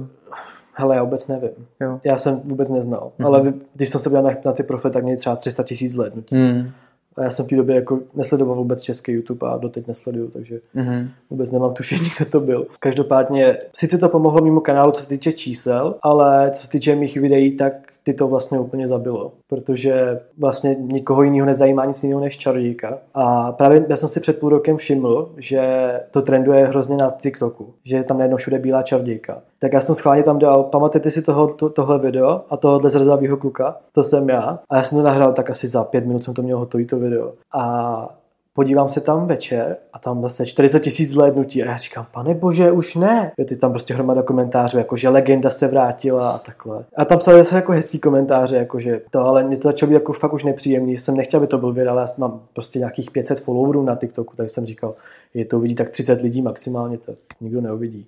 Hele, 0.74 0.96
já 0.96 1.04
vůbec 1.04 1.28
nevím. 1.28 1.50
Jo. 1.82 2.00
Já 2.04 2.18
jsem 2.18 2.42
vůbec 2.44 2.70
neznal. 2.70 3.12
Mm-hmm. 3.20 3.26
Ale 3.26 3.54
když 3.76 3.90
jsem 3.90 4.02
se 4.02 4.10
byl 4.10 4.22
na, 4.22 4.32
na 4.46 4.54
ty 4.54 4.64
profily, 4.64 4.94
tak 4.94 5.04
měli 5.04 5.18
třeba 5.18 5.36
300 5.36 5.64
tisíc 5.64 5.92
zhlédnutí. 5.92 6.36
Mm. 6.36 6.72
A 7.16 7.24
já 7.24 7.30
jsem 7.30 7.46
v 7.46 7.48
té 7.48 7.56
době 7.56 7.76
jako 7.76 8.00
nesledoval 8.14 8.56
vůbec 8.56 8.82
český 8.82 9.12
YouTube 9.12 9.48
a 9.48 9.58
doteď 9.58 9.88
nesleduju, 9.88 10.28
takže 10.28 10.60
mm-hmm. 10.76 11.10
vůbec 11.30 11.52
nemám 11.52 11.74
tušení, 11.74 12.10
kde 12.18 12.26
to 12.26 12.40
byl. 12.40 12.68
Každopádně, 12.80 13.58
sice 13.74 13.98
to 13.98 14.10
pomohlo 14.10 14.42
mimo 14.42 14.62
kanálu, 14.62 14.92
co 14.92 15.02
se 15.02 15.10
týče 15.10 15.32
čísel, 15.32 15.96
ale 16.02 16.52
co 16.52 16.62
se 16.62 16.70
týče 16.70 16.96
mých 16.96 17.18
videí, 17.18 17.56
tak 17.56 17.74
ty 18.08 18.14
to 18.14 18.28
vlastně 18.28 18.60
úplně 18.60 18.88
zabilo, 18.88 19.32
protože 19.48 20.20
vlastně 20.38 20.76
nikoho 20.80 21.24
jiného 21.24 21.46
nezajímá 21.46 21.86
nic 21.86 22.04
jiného 22.04 22.22
než 22.22 22.38
čarodějka. 22.38 22.98
A 23.14 23.52
právě 23.52 23.86
já 23.90 23.96
jsem 23.96 24.10
si 24.10 24.20
před 24.20 24.40
půl 24.40 24.50
rokem 24.50 24.78
všiml, 24.78 25.30
že 25.38 25.92
to 26.12 26.22
trenduje 26.22 26.68
hrozně 26.68 26.98
na 26.98 27.14
TikToku, 27.22 27.74
že 27.84 27.98
je 27.98 28.04
tam 28.04 28.18
najednou 28.18 28.38
všude 28.38 28.60
bílá 28.60 28.84
čarodějka. 28.84 29.42
Tak 29.60 29.74
já 29.74 29.82
jsem 29.82 29.96
schválně 29.96 30.24
tam 30.24 30.40
dal, 30.40 30.64
pamatujete 30.64 31.10
si 31.10 31.22
toho, 31.22 31.48
to, 31.48 31.70
tohle 31.70 32.00
video 32.00 32.42
a 32.50 32.58
tohohle 32.58 32.90
zrzavého 32.90 33.38
kluka, 33.38 33.76
to 33.92 34.04
jsem 34.04 34.30
já. 34.30 34.60
A 34.70 34.76
já 34.76 34.84
jsem 34.84 34.98
to 34.98 35.04
nahrál 35.04 35.34
tak 35.34 35.50
asi 35.50 35.68
za 35.68 35.84
pět 35.84 36.06
minut 36.06 36.24
jsem 36.24 36.34
to 36.34 36.42
měl 36.42 36.58
hotový 36.58 36.86
to 36.86 37.00
video. 37.00 37.34
A 37.54 38.17
podívám 38.58 38.90
se 38.90 39.02
tam 39.02 39.28
večer 39.28 39.78
a 39.94 40.00
tam 40.00 40.22
zase 40.22 40.46
40 40.46 40.80
tisíc 40.80 41.10
zhlédnutí 41.10 41.64
a 41.64 41.66
já 41.66 41.78
říkám, 41.78 42.06
pane 42.12 42.34
bože, 42.34 42.72
už 42.72 42.96
ne. 42.96 43.32
Jo, 43.38 43.46
ty 43.46 43.56
tam 43.56 43.72
prostě 43.72 43.94
hromada 43.94 44.22
komentářů, 44.22 44.78
jako 44.78 44.98
že 44.98 45.10
legenda 45.10 45.50
se 45.50 45.68
vrátila 45.68 46.32
a 46.32 46.38
takhle. 46.38 46.86
A 46.96 47.06
tam 47.06 47.18
psali 47.18 47.38
zase 47.38 47.56
jako 47.56 47.72
hezký 47.72 48.00
komentáře, 48.00 48.58
jako 48.58 48.80
že 48.80 49.02
to, 49.12 49.20
ale 49.20 49.44
mě 49.44 49.58
to 49.58 49.68
začalo 49.68 49.90
být 49.90 49.94
jako 49.94 50.14
fakt 50.14 50.34
už 50.34 50.44
nepříjemný. 50.44 50.98
Jsem 50.98 51.18
nechtěl, 51.18 51.38
aby 51.38 51.48
to 51.48 51.58
byl 51.58 51.74
viral, 51.74 51.98
já 51.98 52.06
mám 52.18 52.42
prostě 52.54 52.80
nějakých 52.80 53.12
500 53.12 53.40
followerů 53.40 53.84
na 53.84 53.96
TikToku, 53.96 54.36
tak 54.36 54.50
jsem 54.50 54.66
říkal, 54.66 54.96
je 55.34 55.46
to 55.46 55.58
uvidí 55.58 55.76
tak 55.76 55.90
30 55.90 56.22
lidí 56.22 56.42
maximálně, 56.42 56.98
to 56.98 57.16
nikdo 57.42 57.62
neuvidí. 57.62 58.08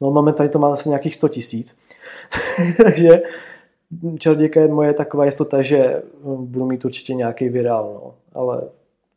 No 0.00 0.10
momentálně 0.10 0.50
to 0.50 0.58
má 0.58 0.70
zase 0.70 0.88
nějakých 0.88 1.14
100 1.14 1.28
tisíc. 1.28 1.76
Takže 2.84 3.22
čarodějka 4.18 4.60
je 4.60 4.68
moje 4.68 4.94
taková 4.94 5.24
jistota, 5.24 5.62
že 5.62 6.02
budu 6.24 6.66
mít 6.66 6.84
určitě 6.84 7.14
nějaký 7.14 7.48
virál, 7.48 8.00
no. 8.04 8.14
ale 8.34 8.62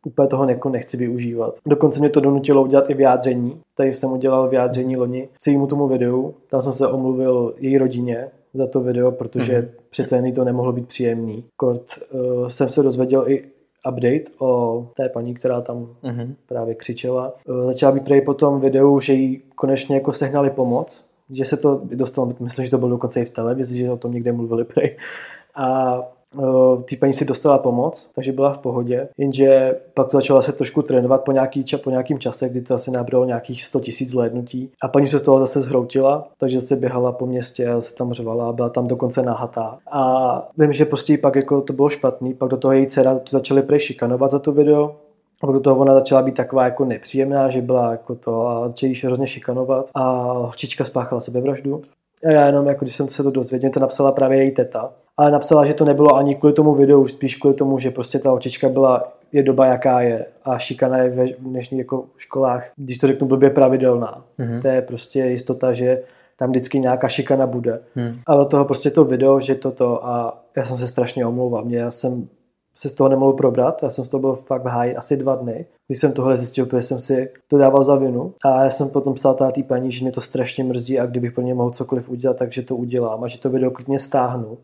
úplně 0.06 0.28
toho 0.28 0.50
jako 0.50 0.70
nechci 0.70 0.98
využívat. 0.98 1.56
Dokonce 1.66 2.00
mě 2.00 2.10
to 2.10 2.20
donutilo 2.20 2.64
udělat 2.64 2.90
i 2.90 2.94
vyjádření. 2.94 3.62
Tady 3.78 3.94
jsem 3.94 4.12
udělal 4.12 4.50
vyjádření 4.50 4.98
loni 4.98 5.30
celému 5.40 5.68
tomu 5.68 5.88
videu. 5.88 6.34
Tam 6.50 6.62
jsem 6.62 6.74
se 6.74 6.88
omluvil 6.88 7.54
její 7.58 7.78
rodině 7.78 8.28
za 8.54 8.68
to 8.68 8.82
video, 8.82 9.12
protože 9.12 9.62
mm-hmm. 9.62 9.70
přece 9.90 10.16
jen 10.16 10.34
to 10.34 10.44
nemohlo 10.44 10.72
být 10.72 10.88
příjemný. 10.88 11.44
Kort 11.58 11.84
uh, 12.12 12.48
jsem 12.48 12.70
se 12.70 12.84
dozvěděl 12.84 13.24
i 13.28 13.44
update 13.90 14.24
o 14.40 14.86
té 14.96 15.10
paní, 15.10 15.34
která 15.34 15.62
tam 15.62 15.88
mm-hmm. 16.04 16.34
právě 16.48 16.76
křičela. 16.76 17.34
Uh, 17.50 17.66
začala 17.66 17.92
být 17.92 18.06
prej 18.06 18.22
po 18.22 18.34
tom 18.34 18.60
videu, 18.60 19.00
že 19.00 19.14
jí 19.14 19.42
konečně 19.56 19.96
jako 19.96 20.14
sehnali 20.14 20.50
pomoc, 20.50 21.06
že 21.30 21.46
se 21.46 21.58
to 21.58 21.82
dostalo, 21.84 22.34
myslím, 22.40 22.66
že 22.66 22.72
to 22.72 22.78
bylo 22.78 22.92
dokonce 22.92 23.22
i 23.22 23.26
v 23.26 23.30
televizi, 23.30 23.78
že 23.78 23.92
o 23.92 23.98
tom 23.98 24.12
někde 24.12 24.32
mluvili 24.32 24.64
prej. 24.64 24.98
A 25.56 25.98
Eh, 26.40 26.84
ty 26.84 26.98
paní 26.98 27.14
si 27.14 27.26
dostala 27.26 27.58
pomoc, 27.58 28.10
takže 28.16 28.32
byla 28.32 28.54
v 28.54 28.58
pohodě, 28.58 29.10
jenže 29.18 29.80
pak 29.94 30.08
to 30.08 30.18
začala 30.18 30.42
se 30.42 30.52
trošku 30.52 30.82
trénovat 30.82 31.24
po, 31.24 31.32
nějaký, 31.32 31.64
po 31.84 31.90
nějakým 31.90 32.20
čase, 32.20 32.50
kdy 32.50 32.62
to 32.62 32.76
asi 32.76 32.92
nabralo 32.92 33.26
nějakých 33.26 33.64
100 33.64 33.80
tisíc 33.80 34.10
zhlédnutí 34.10 34.72
a 34.84 34.88
paní 34.88 35.08
se 35.08 35.20
z 35.20 35.22
toho 35.22 35.40
zase 35.40 35.62
zhroutila, 35.62 36.28
takže 36.38 36.62
se 36.62 36.76
běhala 36.76 37.12
po 37.12 37.26
městě 37.26 37.68
a 37.70 37.82
se 37.82 37.96
tam 37.96 38.14
řvala 38.14 38.54
byla 38.54 38.70
tam 38.70 38.88
dokonce 38.88 39.22
nahatá. 39.22 39.78
A 39.92 40.50
vím, 40.58 40.74
že 40.74 40.86
prostě 40.86 41.18
pak 41.18 41.36
jako 41.36 41.62
to 41.62 41.74
bylo 41.74 41.90
špatný, 41.90 42.34
pak 42.34 42.50
do 42.50 42.58
toho 42.58 42.72
její 42.72 42.88
dcera 42.88 43.20
to 43.20 43.32
začaly 43.32 43.62
prej 43.62 43.80
šikanovat 43.80 44.32
za 44.32 44.40
to 44.40 44.52
video, 44.52 44.96
a 45.44 45.52
do 45.52 45.60
toho 45.60 45.78
ona 45.78 45.94
začala 45.94 46.22
být 46.22 46.36
taková 46.36 46.66
jako 46.66 46.86
nepříjemná, 46.86 47.50
že 47.50 47.62
byla 47.62 47.92
jako 47.92 48.16
to 48.16 48.48
a 48.48 48.68
začali 48.68 48.94
hrozně 49.04 49.28
šikanovat 49.28 49.90
a 49.94 50.22
holčička 50.22 50.86
spáchala 50.86 51.22
sebevraždu. 51.22 51.82
A 52.26 52.32
já 52.32 52.46
jenom, 52.46 52.68
jako 52.68 52.86
když 52.86 52.96
jsem 52.96 53.10
se 53.10 53.24
to 53.24 53.32
dozvěděl, 53.32 53.70
to 53.70 53.80
napsala 53.80 54.12
právě 54.12 54.44
její 54.44 54.52
teta. 54.52 54.92
Ale 55.18 55.32
napsala, 55.32 55.66
že 55.66 55.74
to 55.74 55.86
nebylo 55.86 56.16
ani 56.16 56.36
kvůli 56.36 56.54
tomu 56.54 56.74
videu, 56.74 57.08
spíš 57.08 57.36
kvůli 57.36 57.56
tomu, 57.56 57.80
že 57.80 57.92
prostě 57.92 58.20
ta 58.20 58.34
očička 58.34 58.70
byla, 58.70 59.14
je 59.32 59.44
doba 59.44 59.66
jaká 59.66 60.02
je 60.02 60.26
a 60.44 60.58
šikana 60.58 60.98
je 60.98 61.10
ve 61.10 61.26
dnešních 61.40 61.80
jako 61.80 62.06
školách, 62.18 62.72
když 62.76 62.98
to 62.98 63.08
řeknu 63.08 63.28
blbě, 63.28 63.50
pravidelná. 63.50 64.24
Mm-hmm. 64.40 64.62
To 64.62 64.68
je 64.68 64.82
prostě 64.82 65.20
jistota, 65.20 65.74
že 65.74 66.02
tam 66.42 66.50
vždycky 66.50 66.80
nějaká 66.80 67.08
šikana 67.08 67.48
bude. 67.48 67.80
Hmm. 67.96 68.20
A 68.28 68.36
do 68.36 68.46
toho 68.46 68.66
prostě 68.66 68.92
to 68.92 69.04
video, 69.04 69.40
že 69.40 69.56
toto 69.56 70.08
a 70.08 70.44
já 70.56 70.66
jsem 70.66 70.78
se 70.78 70.88
strašně 70.88 71.26
omlouval. 71.26 71.66
Mě, 71.66 71.78
já 71.78 71.92
jsem 71.92 72.28
se 72.82 72.90
z 72.90 72.94
toho 72.94 73.10
nemohl 73.10 73.34
probrat. 73.34 73.84
Já 73.84 73.90
jsem 73.90 74.06
z 74.06 74.10
toho 74.10 74.22
byl 74.22 74.36
fakt 74.36 74.64
v 74.64 74.68
háji 74.68 74.96
asi 74.96 75.18
dva 75.18 75.36
dny, 75.36 75.66
když 75.88 76.00
jsem 76.00 76.12
tohle 76.12 76.38
zjistil, 76.38 76.66
protože 76.66 76.82
jsem 76.82 77.00
si 77.00 77.30
to 77.48 77.58
dával 77.58 77.84
za 77.84 77.96
vinu. 77.96 78.34
A 78.46 78.64
já 78.64 78.70
jsem 78.70 78.90
potom 78.90 79.14
psal 79.14 79.34
té 79.34 79.64
paní, 79.64 79.92
že 79.92 80.06
mě 80.06 80.12
to 80.12 80.22
strašně 80.22 80.64
mrzí 80.64 81.00
a 81.00 81.06
kdybych 81.06 81.32
pro 81.32 81.44
ně 81.44 81.54
mohl 81.54 81.70
cokoliv 81.70 82.10
udělat, 82.10 82.38
takže 82.38 82.62
to 82.62 82.76
udělám 82.76 83.24
a 83.24 83.28
že 83.28 83.40
to 83.40 83.50
video 83.50 83.72
klidně 83.72 84.00
stáhnu. 84.00 84.58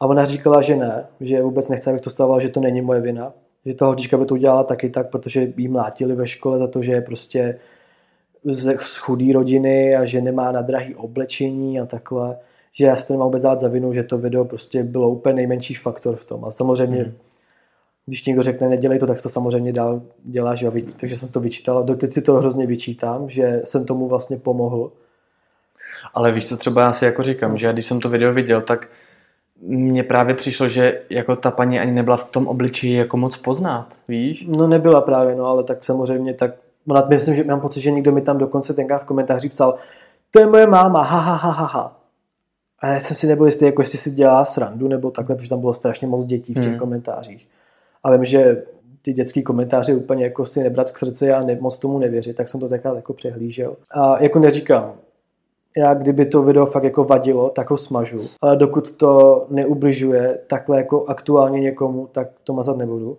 A 0.00 0.06
ona 0.06 0.24
říkala, 0.24 0.62
že 0.62 0.76
ne, 0.76 1.06
že 1.20 1.42
vůbec 1.42 1.68
nechce, 1.68 1.90
abych 1.90 2.00
to 2.00 2.10
stával, 2.10 2.40
že 2.40 2.48
to 2.48 2.60
není 2.60 2.80
moje 2.80 3.00
vina. 3.00 3.32
Že 3.66 3.74
ta 3.74 3.86
holčička 3.86 4.18
by 4.18 4.26
to 4.26 4.34
udělala 4.34 4.64
taky 4.64 4.90
tak, 4.90 5.10
protože 5.10 5.52
jí 5.56 5.68
mlátili 5.68 6.14
ve 6.14 6.26
škole 6.26 6.58
za 6.58 6.66
to, 6.66 6.82
že 6.82 6.92
je 6.92 7.00
prostě 7.00 7.58
z 8.80 8.96
chudé 8.96 9.32
rodiny 9.32 9.96
a 9.96 10.04
že 10.04 10.20
nemá 10.20 10.52
na 10.52 10.62
drahý 10.62 10.94
oblečení 10.94 11.80
a 11.80 11.86
takhle 11.86 12.36
že 12.72 12.86
já 12.86 12.96
si 12.96 13.06
to 13.06 13.12
nemám 13.12 13.26
vůbec 13.26 13.42
dát 13.42 13.58
za 13.58 13.68
vinu, 13.68 13.92
že 13.92 14.02
to 14.02 14.18
video 14.18 14.44
prostě 14.44 14.82
bylo 14.82 15.10
úplně 15.10 15.34
nejmenší 15.34 15.74
faktor 15.74 16.16
v 16.16 16.24
tom. 16.24 16.44
A 16.44 16.50
samozřejmě, 16.50 17.02
hmm. 17.02 17.14
když 18.06 18.26
někdo 18.26 18.42
řekne, 18.42 18.68
nedělej 18.68 18.98
to, 18.98 19.06
tak 19.06 19.22
to 19.22 19.28
samozřejmě 19.28 19.72
dál 19.72 20.02
dělá, 20.24 20.54
že 20.54 20.66
jo? 20.66 20.72
takže 20.96 21.16
jsem 21.16 21.28
si 21.28 21.34
to 21.34 21.40
vyčítal. 21.40 21.84
Doteď 21.84 22.12
si 22.12 22.22
to 22.22 22.34
hrozně 22.34 22.66
vyčítám, 22.66 23.28
že 23.28 23.60
jsem 23.64 23.84
tomu 23.84 24.06
vlastně 24.06 24.36
pomohl. 24.36 24.92
Ale 26.14 26.32
víš, 26.32 26.48
co 26.48 26.56
třeba 26.56 26.82
já 26.82 26.92
si 26.92 27.04
jako 27.04 27.22
říkám, 27.22 27.56
že 27.56 27.72
když 27.72 27.86
jsem 27.86 28.00
to 28.00 28.08
video 28.08 28.32
viděl, 28.32 28.60
tak 28.60 28.88
mně 29.62 30.02
právě 30.02 30.34
přišlo, 30.34 30.68
že 30.68 31.02
jako 31.10 31.36
ta 31.36 31.50
paní 31.50 31.80
ani 31.80 31.92
nebyla 31.92 32.16
v 32.16 32.24
tom 32.24 32.46
obličeji 32.46 32.96
jako 32.96 33.16
moc 33.16 33.36
poznat, 33.36 33.86
víš? 34.08 34.46
No 34.48 34.66
nebyla 34.68 35.00
právě, 35.00 35.36
no, 35.36 35.46
ale 35.46 35.64
tak 35.64 35.84
samozřejmě 35.84 36.34
tak, 36.34 36.50
ona, 36.88 37.06
myslím, 37.08 37.34
že 37.34 37.44
mám 37.44 37.60
pocit, 37.60 37.80
že 37.80 37.90
někdo 37.90 38.12
mi 38.12 38.20
tam 38.20 38.38
dokonce 38.38 38.74
tenkrát 38.74 38.98
v 38.98 39.04
komentáři 39.04 39.48
psal, 39.48 39.74
to 40.30 40.40
je 40.40 40.46
moje 40.46 40.66
máma, 40.66 41.02
ha, 41.02 41.18
ha, 41.18 41.34
ha, 41.34 41.50
ha, 41.50 41.66
ha. 41.66 42.01
A 42.82 42.88
já 42.88 43.00
jsem 43.00 43.16
si 43.16 43.26
nebyl 43.26 43.46
jistý, 43.46 43.64
jako 43.64 43.82
jestli 43.82 43.98
si 43.98 44.10
dělá 44.10 44.44
srandu, 44.44 44.88
nebo 44.88 45.10
takhle, 45.10 45.36
protože 45.36 45.48
tam 45.48 45.60
bylo 45.60 45.74
strašně 45.74 46.06
moc 46.06 46.24
dětí 46.24 46.54
v 46.54 46.60
těch 46.60 46.70
hmm. 46.70 46.78
komentářích. 46.78 47.48
A 48.04 48.12
vím, 48.12 48.24
že 48.24 48.62
ty 49.02 49.12
dětské 49.12 49.42
komentáře 49.42 49.94
úplně 49.94 50.24
jako 50.24 50.46
si 50.46 50.62
nebrat 50.62 50.90
k 50.90 50.98
srdci 50.98 51.32
a 51.32 51.40
ne, 51.42 51.58
moc 51.60 51.78
tomu 51.78 51.98
nevěřit, 51.98 52.36
tak 52.36 52.48
jsem 52.48 52.60
to 52.60 52.68
takhle 52.68 52.96
jako 52.96 53.12
přehlížel. 53.12 53.76
A 53.90 54.22
jako 54.22 54.38
neříkám, 54.38 54.94
já 55.76 55.94
kdyby 55.94 56.26
to 56.26 56.42
video 56.42 56.66
fakt 56.66 56.84
jako 56.84 57.04
vadilo, 57.04 57.50
tak 57.50 57.70
ho 57.70 57.76
smažu. 57.76 58.20
Ale 58.40 58.56
dokud 58.56 58.92
to 58.92 59.46
neubližuje 59.50 60.38
takhle 60.46 60.76
jako 60.76 61.04
aktuálně 61.06 61.60
někomu, 61.60 62.08
tak 62.12 62.28
to 62.44 62.52
mazat 62.52 62.76
nebudu. 62.76 63.18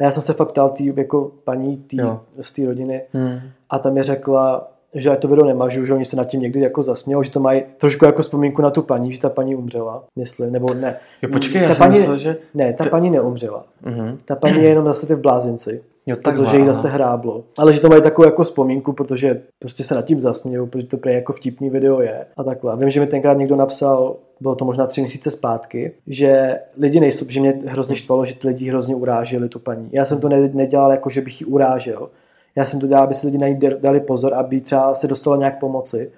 A 0.00 0.02
já 0.02 0.10
jsem 0.10 0.22
se 0.22 0.32
fakt 0.32 0.48
ptal 0.48 0.70
tý, 0.70 0.92
jako 0.96 1.32
paní 1.44 1.76
tý, 1.76 1.96
z 2.40 2.52
té 2.52 2.66
rodiny 2.66 3.02
hmm. 3.12 3.38
a 3.70 3.78
tam 3.78 3.94
mi 3.94 4.02
řekla, 4.02 4.68
že 4.94 5.10
to 5.10 5.28
video 5.28 5.46
nemažu, 5.46 5.84
že 5.84 5.94
oni 5.94 6.04
se 6.04 6.16
nad 6.16 6.24
tím 6.24 6.40
někdy 6.40 6.60
jako 6.60 6.82
zasměli, 6.82 7.24
že 7.24 7.30
to 7.30 7.40
mají 7.40 7.62
trošku 7.78 8.04
jako 8.04 8.22
vzpomínku 8.22 8.62
na 8.62 8.70
tu 8.70 8.82
paní, 8.82 9.12
že 9.12 9.20
ta 9.20 9.28
paní 9.28 9.56
umřela, 9.56 10.04
myslím, 10.16 10.52
nebo 10.52 10.74
ne. 10.74 10.96
Jo, 11.22 11.28
počkej, 11.32 11.62
ta 11.62 11.68
já 11.68 11.74
paní, 11.74 11.98
myslel, 11.98 12.18
že... 12.18 12.36
Ne, 12.54 12.72
ta 12.72 12.84
paní 12.84 13.10
neumřela. 13.10 13.64
Uh-huh. 13.86 14.18
Ta 14.24 14.36
paní 14.36 14.62
je 14.62 14.68
jenom 14.68 14.84
zase 14.84 15.06
ty 15.06 15.14
v 15.14 15.20
blázinci. 15.20 15.82
Jo, 16.06 16.16
protože 16.24 16.56
jí 16.56 16.66
zase 16.66 16.88
hráblo. 16.88 17.44
Ale 17.58 17.72
že 17.72 17.80
to 17.80 17.88
mají 17.88 18.02
takovou 18.02 18.26
jako 18.26 18.42
vzpomínku, 18.42 18.92
protože 18.92 19.42
prostě 19.58 19.84
se 19.84 19.94
nad 19.94 20.04
tím 20.04 20.20
zasmějou, 20.20 20.66
protože 20.66 20.86
to 20.86 20.96
prý 20.96 21.14
jako 21.14 21.32
vtipný 21.32 21.70
video 21.70 22.00
je 22.00 22.26
a 22.36 22.44
takhle. 22.44 22.76
Vím, 22.76 22.90
že 22.90 23.00
mi 23.00 23.06
tenkrát 23.06 23.34
někdo 23.34 23.56
napsal, 23.56 24.16
bylo 24.40 24.54
to 24.54 24.64
možná 24.64 24.86
tři 24.86 25.00
měsíce 25.00 25.30
zpátky, 25.30 25.92
že 26.06 26.58
lidi 26.78 27.00
nejsou, 27.00 27.26
že 27.28 27.40
mě 27.40 27.54
hrozně 27.66 27.96
štvalo, 27.96 28.24
že 28.24 28.34
ty 28.34 28.48
lidi 28.48 28.68
hrozně 28.68 28.94
uráželi 28.94 29.48
tu 29.48 29.58
paní. 29.58 29.88
Já 29.92 30.04
jsem 30.04 30.20
to 30.20 30.28
nedělal 30.28 30.90
jako, 30.90 31.10
že 31.10 31.20
bych 31.20 31.40
ji 31.40 31.46
urážel. 31.46 32.08
Já 32.56 32.64
jsem 32.64 32.80
to 32.80 32.86
dělal, 32.86 33.04
aby 33.04 33.14
si 33.14 33.26
lidi 33.26 33.38
na 33.38 33.48
ní 33.48 33.58
dali 33.80 34.00
pozor, 34.00 34.34
aby 34.34 34.60
třeba 34.60 34.94
se 34.94 35.08
dostalo 35.08 35.36
nějak 35.36 35.60
pomoci. 35.60 36.10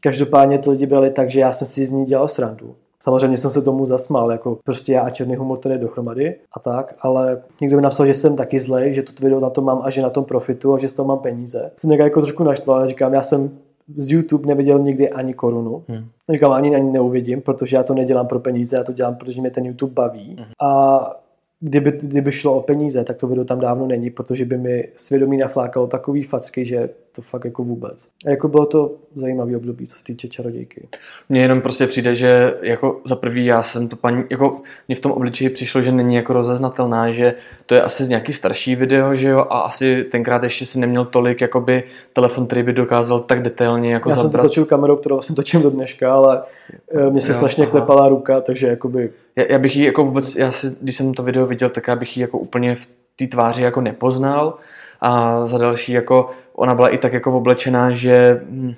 Každopádně 0.00 0.58
to 0.58 0.70
lidi 0.70 0.86
byli 0.86 1.10
tak, 1.10 1.30
že 1.30 1.40
já 1.40 1.52
jsem 1.52 1.68
si 1.68 1.86
z 1.86 1.90
ní 1.90 2.04
dělal 2.04 2.28
srandu. 2.28 2.74
Samozřejmě 3.02 3.36
jsem 3.36 3.50
se 3.50 3.62
tomu 3.62 3.86
zasmál, 3.86 4.32
jako 4.32 4.58
prostě 4.64 4.92
já 4.92 5.02
a 5.02 5.10
černý 5.10 5.36
humor 5.36 5.58
to 5.58 5.68
jde 5.68 5.78
dohromady 5.78 6.36
a 6.52 6.60
tak, 6.60 6.94
ale 7.00 7.42
někdo 7.60 7.76
mi 7.76 7.82
napsal, 7.82 8.06
že 8.06 8.14
jsem 8.14 8.36
taky 8.36 8.60
zlej, 8.60 8.94
že 8.94 9.02
to 9.02 9.12
video 9.22 9.40
na 9.40 9.50
to 9.50 9.60
mám 9.60 9.80
a 9.84 9.90
že 9.90 10.02
na 10.02 10.10
tom 10.10 10.24
profitu 10.24 10.74
a 10.74 10.78
že 10.78 10.88
z 10.88 10.92
toho 10.92 11.06
mám 11.06 11.18
peníze. 11.18 11.70
Jsem 11.78 11.90
někde 11.90 12.04
jako 12.04 12.20
trošku 12.20 12.44
naštval, 12.44 12.76
ale 12.76 12.86
říkám, 12.86 13.14
já 13.14 13.22
jsem 13.22 13.50
z 13.96 14.10
YouTube 14.10 14.46
neviděl 14.46 14.78
nikdy 14.78 15.10
ani 15.10 15.34
korunu. 15.34 15.84
Hmm. 15.88 16.04
Říkám, 16.32 16.52
ani 16.52 16.76
ani 16.76 16.90
neuvidím, 16.90 17.40
protože 17.40 17.76
já 17.76 17.82
to 17.82 17.94
nedělám 17.94 18.26
pro 18.26 18.40
peníze, 18.40 18.76
já 18.76 18.84
to 18.84 18.92
dělám, 18.92 19.14
protože 19.14 19.40
mě 19.40 19.50
ten 19.50 19.66
YouTube 19.66 19.92
baví. 19.92 20.36
Hmm. 20.38 20.46
A 20.62 21.23
kdyby, 21.64 21.92
kdyby 22.02 22.32
šlo 22.32 22.54
o 22.54 22.62
peníze, 22.62 23.04
tak 23.04 23.16
to 23.16 23.26
video 23.26 23.44
tam 23.44 23.60
dávno 23.60 23.86
není, 23.86 24.10
protože 24.10 24.44
by 24.44 24.58
mi 24.58 24.88
svědomí 24.96 25.36
naflákalo 25.36 25.86
takový 25.86 26.22
facky, 26.22 26.66
že 26.66 26.88
to 27.16 27.22
fakt 27.22 27.44
jako 27.44 27.64
vůbec. 27.64 28.08
A 28.26 28.30
jako 28.30 28.48
bylo 28.48 28.66
to 28.66 28.92
zajímavý 29.14 29.56
období, 29.56 29.86
co 29.86 29.96
se 29.96 30.04
týče 30.04 30.28
čarodějky. 30.28 30.88
Mně 31.28 31.40
jenom 31.40 31.60
prostě 31.60 31.86
přijde, 31.86 32.14
že 32.14 32.54
jako 32.62 33.00
za 33.04 33.16
prvý 33.16 33.46
já 33.46 33.62
jsem 33.62 33.88
to 33.88 33.96
paní, 33.96 34.24
jako 34.30 34.60
mě 34.88 34.96
v 34.96 35.00
tom 35.00 35.12
obličeji 35.12 35.50
přišlo, 35.50 35.82
že 35.82 35.92
není 35.92 36.14
jako 36.14 36.32
rozeznatelná, 36.32 37.10
že 37.10 37.34
to 37.66 37.74
je 37.74 37.82
asi 37.82 38.08
nějaký 38.08 38.32
starší 38.32 38.76
video, 38.76 39.14
že 39.14 39.28
jo, 39.28 39.38
a 39.38 39.60
asi 39.60 40.04
tenkrát 40.04 40.42
ještě 40.42 40.66
si 40.66 40.78
neměl 40.78 41.04
tolik 41.04 41.40
jakoby 41.40 41.82
telefon, 42.12 42.46
který 42.46 42.62
by 42.62 42.72
dokázal 42.72 43.20
tak 43.20 43.42
detailně 43.42 43.92
jako 43.92 44.08
já 44.08 44.16
zabrat. 44.16 44.32
Já 44.32 44.32
jsem 44.32 44.42
to 44.42 44.48
točil 44.48 44.64
kamerou, 44.64 44.96
kterou 44.96 45.22
jsem 45.22 45.36
točím 45.36 45.62
do 45.62 45.70
dneška, 45.70 46.14
ale 46.14 46.42
eh, 46.90 47.10
mě 47.10 47.20
se 47.20 47.32
jo, 47.32 47.36
strašně 47.36 47.64
aha. 47.64 47.70
klepala 47.70 48.08
ruka, 48.08 48.40
takže 48.40 48.66
jakoby... 48.66 49.10
Já, 49.36 49.44
já 49.50 49.58
bych 49.58 49.76
ji 49.76 49.86
jako 49.86 50.04
vůbec, 50.04 50.36
já 50.36 50.52
si, 50.52 50.76
když 50.80 50.96
jsem 50.96 51.14
to 51.14 51.22
video 51.22 51.46
viděl, 51.46 51.70
tak 51.70 51.88
já 51.88 51.96
bych 51.96 52.16
ji 52.16 52.20
jako 52.20 52.38
úplně 52.38 52.76
v 52.76 52.86
té 53.16 53.26
tváři 53.26 53.62
jako 53.62 53.80
nepoznal 53.80 54.58
a 55.04 55.46
za 55.46 55.58
další 55.58 55.92
jako 55.92 56.30
ona 56.54 56.74
byla 56.74 56.88
i 56.88 56.98
tak 56.98 57.12
jako 57.12 57.36
oblečená, 57.36 57.90
že 57.90 58.40
hm, 58.50 58.74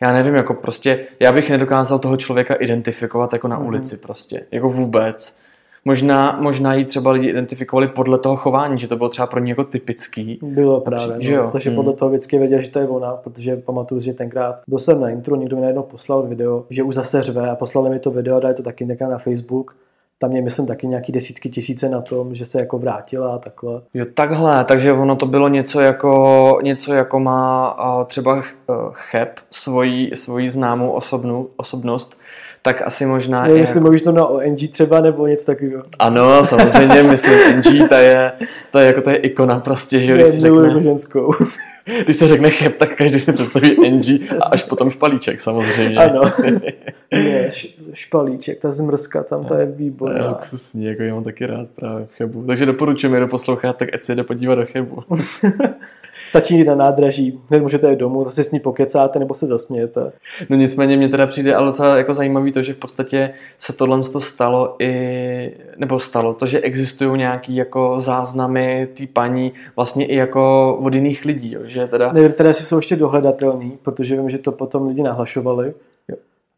já 0.00 0.12
nevím, 0.12 0.34
jako 0.34 0.54
prostě, 0.54 1.06
já 1.20 1.32
bych 1.32 1.50
nedokázal 1.50 1.98
toho 1.98 2.16
člověka 2.16 2.54
identifikovat 2.54 3.32
jako 3.32 3.48
na 3.48 3.58
mm. 3.58 3.66
ulici 3.66 3.96
prostě, 3.96 4.46
jako 4.50 4.70
vůbec. 4.70 5.38
Možná, 5.84 6.38
možná 6.40 6.74
ji 6.74 6.84
třeba 6.84 7.10
lidi 7.10 7.28
identifikovali 7.28 7.88
podle 7.88 8.18
toho 8.18 8.36
chování, 8.36 8.78
že 8.78 8.88
to 8.88 8.96
bylo 8.96 9.08
třeba 9.08 9.26
pro 9.26 9.40
ně 9.40 9.52
jako 9.52 9.64
typický. 9.64 10.38
Bylo 10.42 10.80
právě, 10.80 11.16
že 11.18 11.36
no. 11.36 11.42
jo? 11.42 11.48
takže 11.52 11.70
hmm. 11.70 11.76
podle 11.76 11.92
toho 11.92 12.08
vždycky 12.08 12.38
věděl, 12.38 12.60
že 12.60 12.70
to 12.70 12.78
je 12.78 12.88
ona, 12.88 13.12
protože 13.12 13.56
pamatuju, 13.56 14.00
že 14.00 14.14
tenkrát 14.14 14.60
byl 14.68 14.78
jsem 14.78 15.00
na 15.00 15.10
intro, 15.10 15.36
někdo 15.36 15.56
mi 15.56 15.62
najednou 15.62 15.82
poslal 15.82 16.22
video, 16.22 16.64
že 16.70 16.82
už 16.82 16.94
zase 16.94 17.22
řve 17.22 17.50
a 17.50 17.56
poslali 17.56 17.90
mi 17.90 17.98
to 17.98 18.10
video 18.10 18.36
a 18.36 18.40
dali 18.40 18.54
to 18.54 18.62
taky 18.62 18.84
na 18.84 19.18
Facebook 19.18 19.74
tam 20.22 20.32
je, 20.32 20.42
myslím, 20.42 20.66
taky 20.66 20.86
nějaký 20.86 21.12
desítky 21.12 21.48
tisíce 21.48 21.88
na 21.88 22.00
tom, 22.00 22.34
že 22.34 22.44
se 22.44 22.58
jako 22.58 22.78
vrátila 22.78 23.34
a 23.34 23.38
takhle. 23.38 23.80
Jo, 23.94 24.06
takhle, 24.14 24.64
takže 24.64 24.92
ono 24.92 25.16
to 25.16 25.26
bylo 25.26 25.48
něco 25.48 25.80
jako, 25.80 26.58
něco 26.62 26.92
jako 26.92 27.20
má 27.20 27.76
třeba 28.06 28.38
eh, 28.38 28.74
Cheb, 28.92 29.28
svoji, 29.50 30.16
svoji 30.16 30.50
známou 30.50 30.90
osobnu, 30.90 31.48
osobnost, 31.56 32.18
tak 32.62 32.82
asi 32.86 33.06
možná... 33.06 33.46
Jo, 33.46 33.56
jestli 33.56 33.76
jako... 33.76 33.80
mluvíš 33.80 34.02
to 34.02 34.12
na 34.12 34.26
ONG 34.26 34.70
třeba, 34.72 35.00
nebo 35.00 35.26
něco 35.26 35.46
takového. 35.46 35.82
Ano, 35.98 36.46
samozřejmě, 36.46 37.02
myslím, 37.02 37.58
NG, 37.58 37.88
to 37.88 37.94
je, 37.94 38.32
to 38.70 38.78
je 38.78 38.86
jako 38.86 39.00
to 39.00 39.10
je 39.10 39.16
ikona 39.16 39.60
prostě, 39.60 39.98
že 39.98 40.14
když 40.14 40.28
si 40.28 40.40
řekne... 40.40 40.82
ženskou. 40.82 41.32
Když 42.04 42.16
se 42.16 42.28
řekne 42.28 42.50
cheb, 42.50 42.76
tak 42.76 42.96
každý 42.96 43.20
si 43.20 43.32
představí 43.32 43.90
NG 43.90 44.32
a 44.32 44.46
až 44.52 44.62
potom 44.62 44.90
špalíček 44.90 45.40
samozřejmě. 45.40 45.96
Ano. 45.96 46.20
Je, 47.12 47.50
špalíček, 47.92 48.60
ta 48.60 48.72
zmrzka 48.72 49.22
tam, 49.22 49.44
ta 49.44 49.60
je 49.60 49.66
výborná. 49.66 50.18
Je 50.18 50.28
luxusní, 50.28 50.84
jako 50.84 51.02
já 51.02 51.14
mám 51.14 51.24
taky 51.24 51.46
rád 51.46 51.68
právě 51.70 52.06
v 52.06 52.12
chebu. 52.12 52.44
Takže 52.46 52.66
doporučuji, 52.66 53.16
kdo 53.16 53.28
poslouchat, 53.28 53.76
tak 53.76 53.94
ať 53.94 54.02
se 54.02 54.14
jde 54.14 54.24
podívat 54.24 54.54
do 54.54 54.66
chebu. 54.66 55.02
Stačí 56.26 56.58
jít 56.58 56.64
na 56.64 56.74
nádraží, 56.74 57.40
hned 57.48 57.60
můžete 57.60 57.90
jít 57.90 57.98
domů, 57.98 58.24
zase 58.24 58.44
s 58.44 58.52
ní 58.52 58.60
pokecáte 58.60 59.18
nebo 59.18 59.34
se 59.34 59.46
zasmějete. 59.46 60.12
No 60.48 60.56
nicméně 60.56 60.96
mě 60.96 61.08
teda 61.08 61.26
přijde 61.26 61.54
ale 61.54 61.66
docela 61.66 61.96
jako 61.96 62.14
zajímavý 62.14 62.52
to, 62.52 62.62
že 62.62 62.74
v 62.74 62.76
podstatě 62.76 63.30
se 63.58 63.72
tohle 63.72 64.02
stalo 64.02 64.76
i, 64.78 65.52
nebo 65.76 65.98
stalo 65.98 66.34
to, 66.34 66.46
že 66.46 66.60
existují 66.60 67.18
nějaký 67.18 67.56
jako 67.56 68.00
záznamy 68.00 68.88
té 68.94 69.06
paní 69.06 69.52
vlastně 69.76 70.06
i 70.06 70.16
jako 70.16 70.74
od 70.82 70.94
jiných 70.94 71.24
lidí, 71.24 71.52
jo, 71.52 71.60
že 71.64 71.86
teda... 71.86 72.12
Nevím 72.12 72.32
teda, 72.32 72.48
jestli 72.48 72.64
jsou 72.64 72.76
ještě 72.76 72.96
dohledatelný, 72.96 73.78
protože 73.82 74.16
vím, 74.16 74.30
že 74.30 74.38
to 74.38 74.52
potom 74.52 74.86
lidi 74.86 75.02
nahlašovali, 75.02 75.74
jo. 76.08 76.16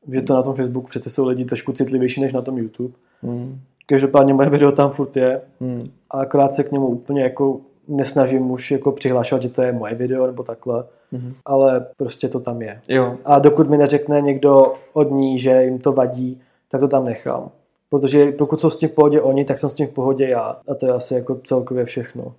Že 0.08 0.22
to 0.22 0.34
na 0.34 0.42
tom 0.42 0.54
Facebooku 0.54 0.88
přece 0.88 1.10
jsou 1.10 1.26
lidi 1.26 1.44
trošku 1.44 1.72
citlivější 1.72 2.20
než 2.20 2.32
na 2.32 2.42
tom 2.42 2.58
YouTube. 2.58 2.94
Hmm. 3.22 3.60
Každopádně 3.86 4.34
moje 4.34 4.50
video 4.50 4.72
tam 4.72 4.90
furt 4.90 5.16
je 5.16 5.40
hmm. 5.60 5.90
a 6.10 6.20
akorát 6.20 6.54
se 6.54 6.64
k 6.64 6.72
němu 6.72 6.86
úplně 6.86 7.22
jako 7.22 7.60
nesnažím 7.88 8.50
už 8.50 8.70
jako 8.70 8.92
přihlašovat, 8.92 9.42
že 9.42 9.48
to 9.48 9.62
je 9.62 9.72
moje 9.72 9.94
video 9.94 10.26
nebo 10.26 10.42
takhle, 10.42 10.84
mm-hmm. 11.12 11.34
ale 11.44 11.86
prostě 11.96 12.28
to 12.28 12.40
tam 12.40 12.62
je. 12.62 12.80
Jo. 12.88 13.16
A 13.24 13.38
dokud 13.38 13.70
mi 13.70 13.78
neřekne 13.78 14.20
někdo 14.20 14.74
od 14.92 15.10
ní, 15.10 15.38
že 15.38 15.62
jim 15.62 15.78
to 15.78 15.92
vadí, 15.92 16.40
tak 16.70 16.80
to 16.80 16.88
tam 16.88 17.04
nechám. 17.04 17.50
Protože 17.90 18.32
pokud 18.32 18.60
jsou 18.60 18.70
s 18.70 18.76
tím 18.76 18.88
v 18.88 18.92
pohodě 18.92 19.20
oni, 19.20 19.44
tak 19.44 19.58
jsem 19.58 19.70
s 19.70 19.74
tím 19.74 19.86
v 19.86 19.90
pohodě 19.90 20.28
já. 20.28 20.56
A 20.68 20.74
to 20.74 20.86
je 20.86 20.92
asi 20.92 21.14
jako 21.14 21.34
celkově 21.44 21.84
všechno. 21.84 22.34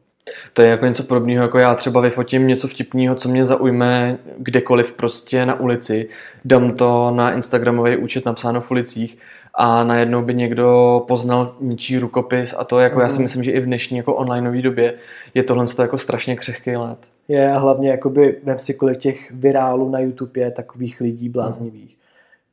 To 0.53 0.62
je 0.62 0.70
jako 0.70 0.86
něco 0.86 1.03
podobného, 1.03 1.44
jako 1.44 1.58
já 1.58 1.75
třeba 1.75 2.01
vyfotím 2.01 2.48
něco 2.48 2.68
vtipného, 2.68 3.15
co 3.15 3.30
mě 3.30 3.46
zaujme 3.46 4.18
kdekoliv 4.38 4.92
prostě 4.92 5.46
na 5.46 5.60
ulici, 5.60 6.10
dám 6.46 6.75
to 6.75 7.12
na 7.15 7.34
Instagramový 7.34 7.98
účet 7.98 8.25
napsáno 8.25 8.62
v 8.62 8.72
ulicích 8.72 9.18
a 9.53 9.84
najednou 9.84 10.22
by 10.22 10.34
někdo 10.34 11.06
poznal 11.08 11.56
ničí 11.62 12.00
rukopis 12.00 12.56
a 12.58 12.63
to 12.63 12.80
jako 12.80 12.96
mm. 12.96 13.01
já 13.01 13.10
si 13.10 13.13
mhm. 13.13 13.24
myslím, 13.24 13.44
že 13.44 13.51
i 13.51 13.60
v 13.60 13.65
dnešní 13.65 13.98
jako 13.98 14.15
onlineové 14.15 14.62
době 14.62 14.94
je 15.34 15.44
tohle 15.44 15.65
jako 15.80 15.98
strašně 15.98 16.36
křehký 16.36 16.75
let. 16.75 16.98
Je 17.27 17.51
a 17.51 17.60
hlavně 17.60 17.89
jakoby, 17.89 18.39
vem 18.44 18.60
si 18.60 18.74
kolik 18.74 18.98
těch 18.98 19.32
virálů 19.32 19.89
na 19.89 20.00
YouTube 20.00 20.42
je 20.42 20.51
takových 20.51 21.01
lidí 21.01 21.30
bláznivých. 21.30 21.98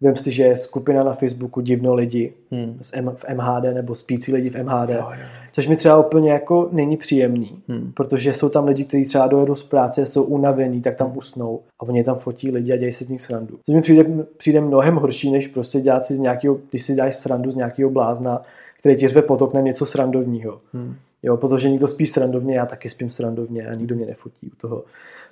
Vím 0.01 0.17
si, 0.17 0.31
že 0.31 0.45
je 0.45 0.57
skupina 0.57 1.05
na 1.05 1.13
Facebooku 1.13 1.61
divno 1.61 1.95
lidi 1.95 2.33
hmm. 2.51 2.79
v 3.17 3.25
MHD 3.35 3.75
nebo 3.75 3.95
spící 3.95 4.33
lidi 4.33 4.51
v 4.51 4.63
MHD, 4.63 4.91
jo, 4.91 4.97
jo. 4.97 5.27
což 5.53 5.67
mi 5.67 5.77
třeba 5.77 6.07
úplně 6.07 6.33
jako 6.33 6.69
není 6.73 6.97
příjemný, 6.97 7.63
hmm. 7.69 7.93
protože 7.95 8.35
jsou 8.35 8.49
tam 8.49 8.67
lidi, 8.67 8.85
kteří 8.85 9.05
třeba 9.05 9.27
dojedou 9.27 9.55
z 9.55 9.63
práce, 9.63 10.07
jsou 10.07 10.23
unavení, 10.23 10.83
tak 10.83 10.97
tam 10.97 11.09
hmm. 11.09 11.19
usnou 11.19 11.61
a 11.81 11.83
oni 11.83 12.05
tam 12.05 12.19
fotí 12.19 12.51
lidi 12.51 12.73
a 12.73 12.77
dělají 12.77 12.93
si 12.93 13.05
z 13.05 13.09
nich 13.09 13.23
srandu. 13.23 13.59
Což 13.67 13.75
mi 13.75 13.81
přijde, 13.81 14.05
přijde 14.37 14.61
mnohem 14.61 14.95
horší, 14.95 15.31
než 15.31 15.47
prostě 15.47 15.81
dělat 15.81 16.05
si 16.05 16.17
z 16.17 16.19
nějakého, 16.19 16.59
když 16.71 16.83
si 16.83 16.95
dáš 16.95 17.17
srandu 17.17 17.51
z 17.51 17.57
nějakého 17.57 17.91
blázna, 17.91 18.43
který 18.79 18.97
ti 18.97 19.09
řve 19.09 19.23
pod 19.23 19.43
oknem 19.43 19.65
něco 19.65 19.87
srandovního. 19.87 20.61
Hmm. 20.73 20.95
Jo, 21.23 21.37
protože 21.37 21.71
někdo 21.71 21.89
spí 21.89 22.07
srandovně, 22.07 22.57
já 22.57 22.67
taky 22.67 22.89
spím 22.89 23.11
srandovně 23.11 23.67
a 23.67 23.73
nikdo 23.73 23.95
mě 23.95 24.07
nefotí 24.07 24.51
u 24.53 24.57
toho. 24.57 24.85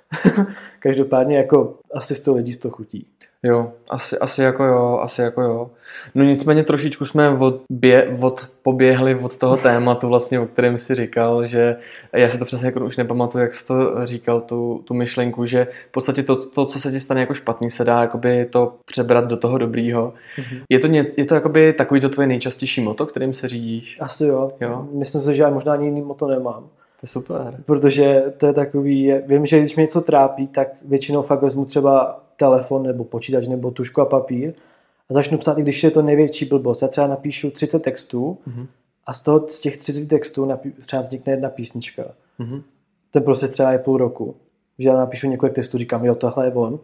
Každopádně 0.79 1.37
jako 1.37 1.75
asi 1.93 2.15
z 2.15 2.21
toho 2.21 2.37
lidí 2.37 2.53
z 2.53 2.57
toho 2.57 2.71
chutí. 2.71 3.05
Jo, 3.43 3.71
asi, 3.89 4.17
asi 4.17 4.41
jako 4.41 4.63
jo, 4.63 4.99
asi 5.01 5.21
jako 5.21 5.41
jo. 5.41 5.69
No 6.15 6.23
nicméně 6.23 6.63
trošičku 6.63 7.05
jsme 7.05 7.29
od, 7.29 7.61
bě, 7.71 8.17
od, 8.21 8.47
poběhli 8.63 9.15
od 9.15 9.37
toho 9.37 9.57
tématu 9.63 10.07
vlastně, 10.07 10.39
o 10.39 10.45
kterém 10.45 10.77
si 10.77 10.95
říkal, 10.95 11.45
že 11.45 11.75
já 12.13 12.29
si 12.29 12.37
to 12.39 12.45
přesně 12.45 12.65
jako 12.65 12.85
už 12.85 12.97
nepamatuju, 12.97 13.41
jak 13.41 13.55
jsi 13.55 13.67
to 13.67 14.05
říkal, 14.05 14.41
tu, 14.41 14.81
tu 14.85 14.93
myšlenku, 14.93 15.45
že 15.45 15.67
v 15.89 15.91
podstatě 15.91 16.23
to, 16.23 16.49
to, 16.49 16.65
co 16.65 16.79
se 16.79 16.91
ti 16.91 16.99
stane 16.99 17.21
jako 17.21 17.33
špatný, 17.33 17.71
se 17.71 17.85
dá 17.85 18.01
jakoby 18.01 18.45
to 18.45 18.75
přebrat 18.85 19.27
do 19.27 19.37
toho 19.37 19.57
dobrýho. 19.57 20.13
Mm-hmm. 20.37 20.61
Je 20.69 20.79
to, 20.79 20.87
ně, 20.87 21.05
je 21.17 21.25
to 21.25 21.35
jakoby 21.35 21.73
takový 21.73 22.01
to 22.01 22.09
tvoje 22.09 22.27
nejčastější 22.27 22.81
moto, 22.81 23.05
kterým 23.05 23.33
se 23.33 23.47
řídíš? 23.47 23.97
Asi 24.01 24.25
jo. 24.25 24.51
jo. 24.61 24.87
Myslím 24.91 25.21
si, 25.21 25.33
že 25.33 25.43
já 25.43 25.49
možná 25.49 25.73
ani 25.73 25.85
jiný 25.85 26.01
moto 26.01 26.27
nemám. 26.27 26.69
To 26.99 27.03
je 27.03 27.07
super. 27.07 27.63
Protože 27.65 28.33
to 28.37 28.47
je 28.47 28.53
takový, 28.53 29.13
vím, 29.25 29.45
že 29.45 29.59
když 29.59 29.75
mě 29.75 29.81
něco 29.81 30.01
trápí, 30.01 30.47
tak 30.47 30.67
většinou 30.85 31.21
fakt 31.21 31.41
vezmu 31.41 31.65
třeba 31.65 32.23
telefon 32.35 32.83
nebo 32.83 33.03
počítač 33.03 33.47
nebo 33.47 33.71
tušku 33.71 34.01
a 34.01 34.05
papír 34.05 34.53
a 35.09 35.13
začnu 35.13 35.37
psát, 35.37 35.57
i 35.57 35.61
když 35.61 35.83
je 35.83 35.91
to 35.91 36.01
největší 36.01 36.45
blbost. 36.45 36.81
Já 36.81 36.87
třeba 36.87 37.07
napíšu 37.07 37.51
30 37.51 37.79
textů 37.79 38.37
mm-hmm. 38.47 38.67
a 39.05 39.13
z 39.13 39.21
toho 39.21 39.47
z 39.47 39.59
těch 39.59 39.77
30 39.77 40.07
textů 40.07 40.45
napí, 40.45 40.71
třeba 40.71 41.01
vznikne 41.01 41.33
jedna 41.33 41.49
písnička. 41.49 42.03
Mm-hmm. 42.39 42.61
Ten 43.11 43.23
proces 43.23 43.51
třeba 43.51 43.71
je 43.71 43.79
půl 43.79 43.97
roku. 43.97 44.35
Že 44.79 44.89
já 44.89 44.97
napíšu 44.97 45.27
několik 45.27 45.55
textů, 45.55 45.77
říkám, 45.77 46.05
jo, 46.05 46.15
tohle 46.15 46.45
je 46.45 46.53
on. 46.53 46.79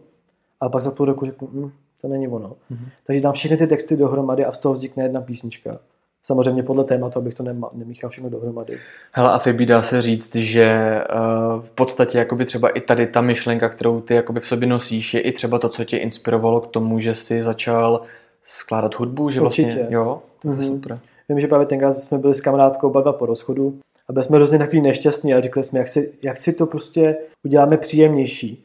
A 0.60 0.68
pak 0.68 0.82
za 0.82 0.90
půl 0.90 1.06
roku 1.06 1.24
řeknu, 1.24 1.48
hm, 1.52 1.70
to 2.00 2.08
není 2.08 2.28
ono. 2.28 2.48
Mm-hmm. 2.48 2.88
Takže 3.06 3.22
dám 3.22 3.32
všechny 3.32 3.56
ty 3.56 3.66
texty 3.66 3.96
dohromady 3.96 4.44
a 4.44 4.52
z 4.52 4.58
toho 4.58 4.72
vznikne 4.72 5.02
jedna 5.02 5.20
písnička. 5.20 5.78
Samozřejmě 6.26 6.62
podle 6.62 6.84
tématu, 6.84 7.18
abych 7.18 7.34
to 7.34 7.42
nema, 7.42 7.70
nemíchal 7.72 8.10
všechno 8.10 8.30
dohromady. 8.30 8.78
Hele, 9.12 9.32
a 9.32 9.38
Fibi 9.38 9.66
dá 9.66 9.82
se 9.82 10.02
říct, 10.02 10.34
že 10.36 11.00
uh, 11.14 11.62
v 11.62 11.70
podstatě 11.70 12.18
jakoby 12.18 12.44
třeba 12.44 12.68
i 12.68 12.80
tady 12.80 13.06
ta 13.06 13.20
myšlenka, 13.20 13.68
kterou 13.68 14.00
ty 14.00 14.14
jakoby 14.14 14.40
v 14.40 14.46
sobě 14.46 14.68
nosíš, 14.68 15.14
je 15.14 15.20
i 15.20 15.32
třeba 15.32 15.58
to, 15.58 15.68
co 15.68 15.84
tě 15.84 15.96
inspirovalo 15.96 16.60
k 16.60 16.66
tomu, 16.66 17.00
že 17.00 17.14
jsi 17.14 17.42
začal 17.42 18.00
skládat 18.44 18.94
hudbu, 18.94 19.30
že 19.30 19.40
vlastně, 19.40 19.64
Určitě. 19.64 19.86
jo, 19.88 20.22
to 20.42 20.48
Mhm. 20.48 20.60
je 20.60 20.66
super. 20.66 20.98
Vím, 21.28 21.40
že 21.40 21.46
právě 21.46 21.66
tenkrát 21.66 21.94
jsme 21.96 22.18
byli 22.18 22.34
s 22.34 22.40
kamarádkou 22.40 22.86
oba 22.88 23.00
dva 23.00 23.12
po 23.12 23.26
rozchodu 23.26 23.78
a 24.08 24.12
byli 24.12 24.24
jsme 24.24 24.36
hrozně 24.36 24.58
takový 24.58 24.80
nešťastní 24.80 25.34
a 25.34 25.40
řekli 25.40 25.64
jsme, 25.64 25.78
jak 25.78 25.88
si, 25.88 26.12
jak 26.22 26.36
si 26.36 26.52
to 26.52 26.66
prostě 26.66 27.16
uděláme 27.44 27.76
příjemnější. 27.76 28.64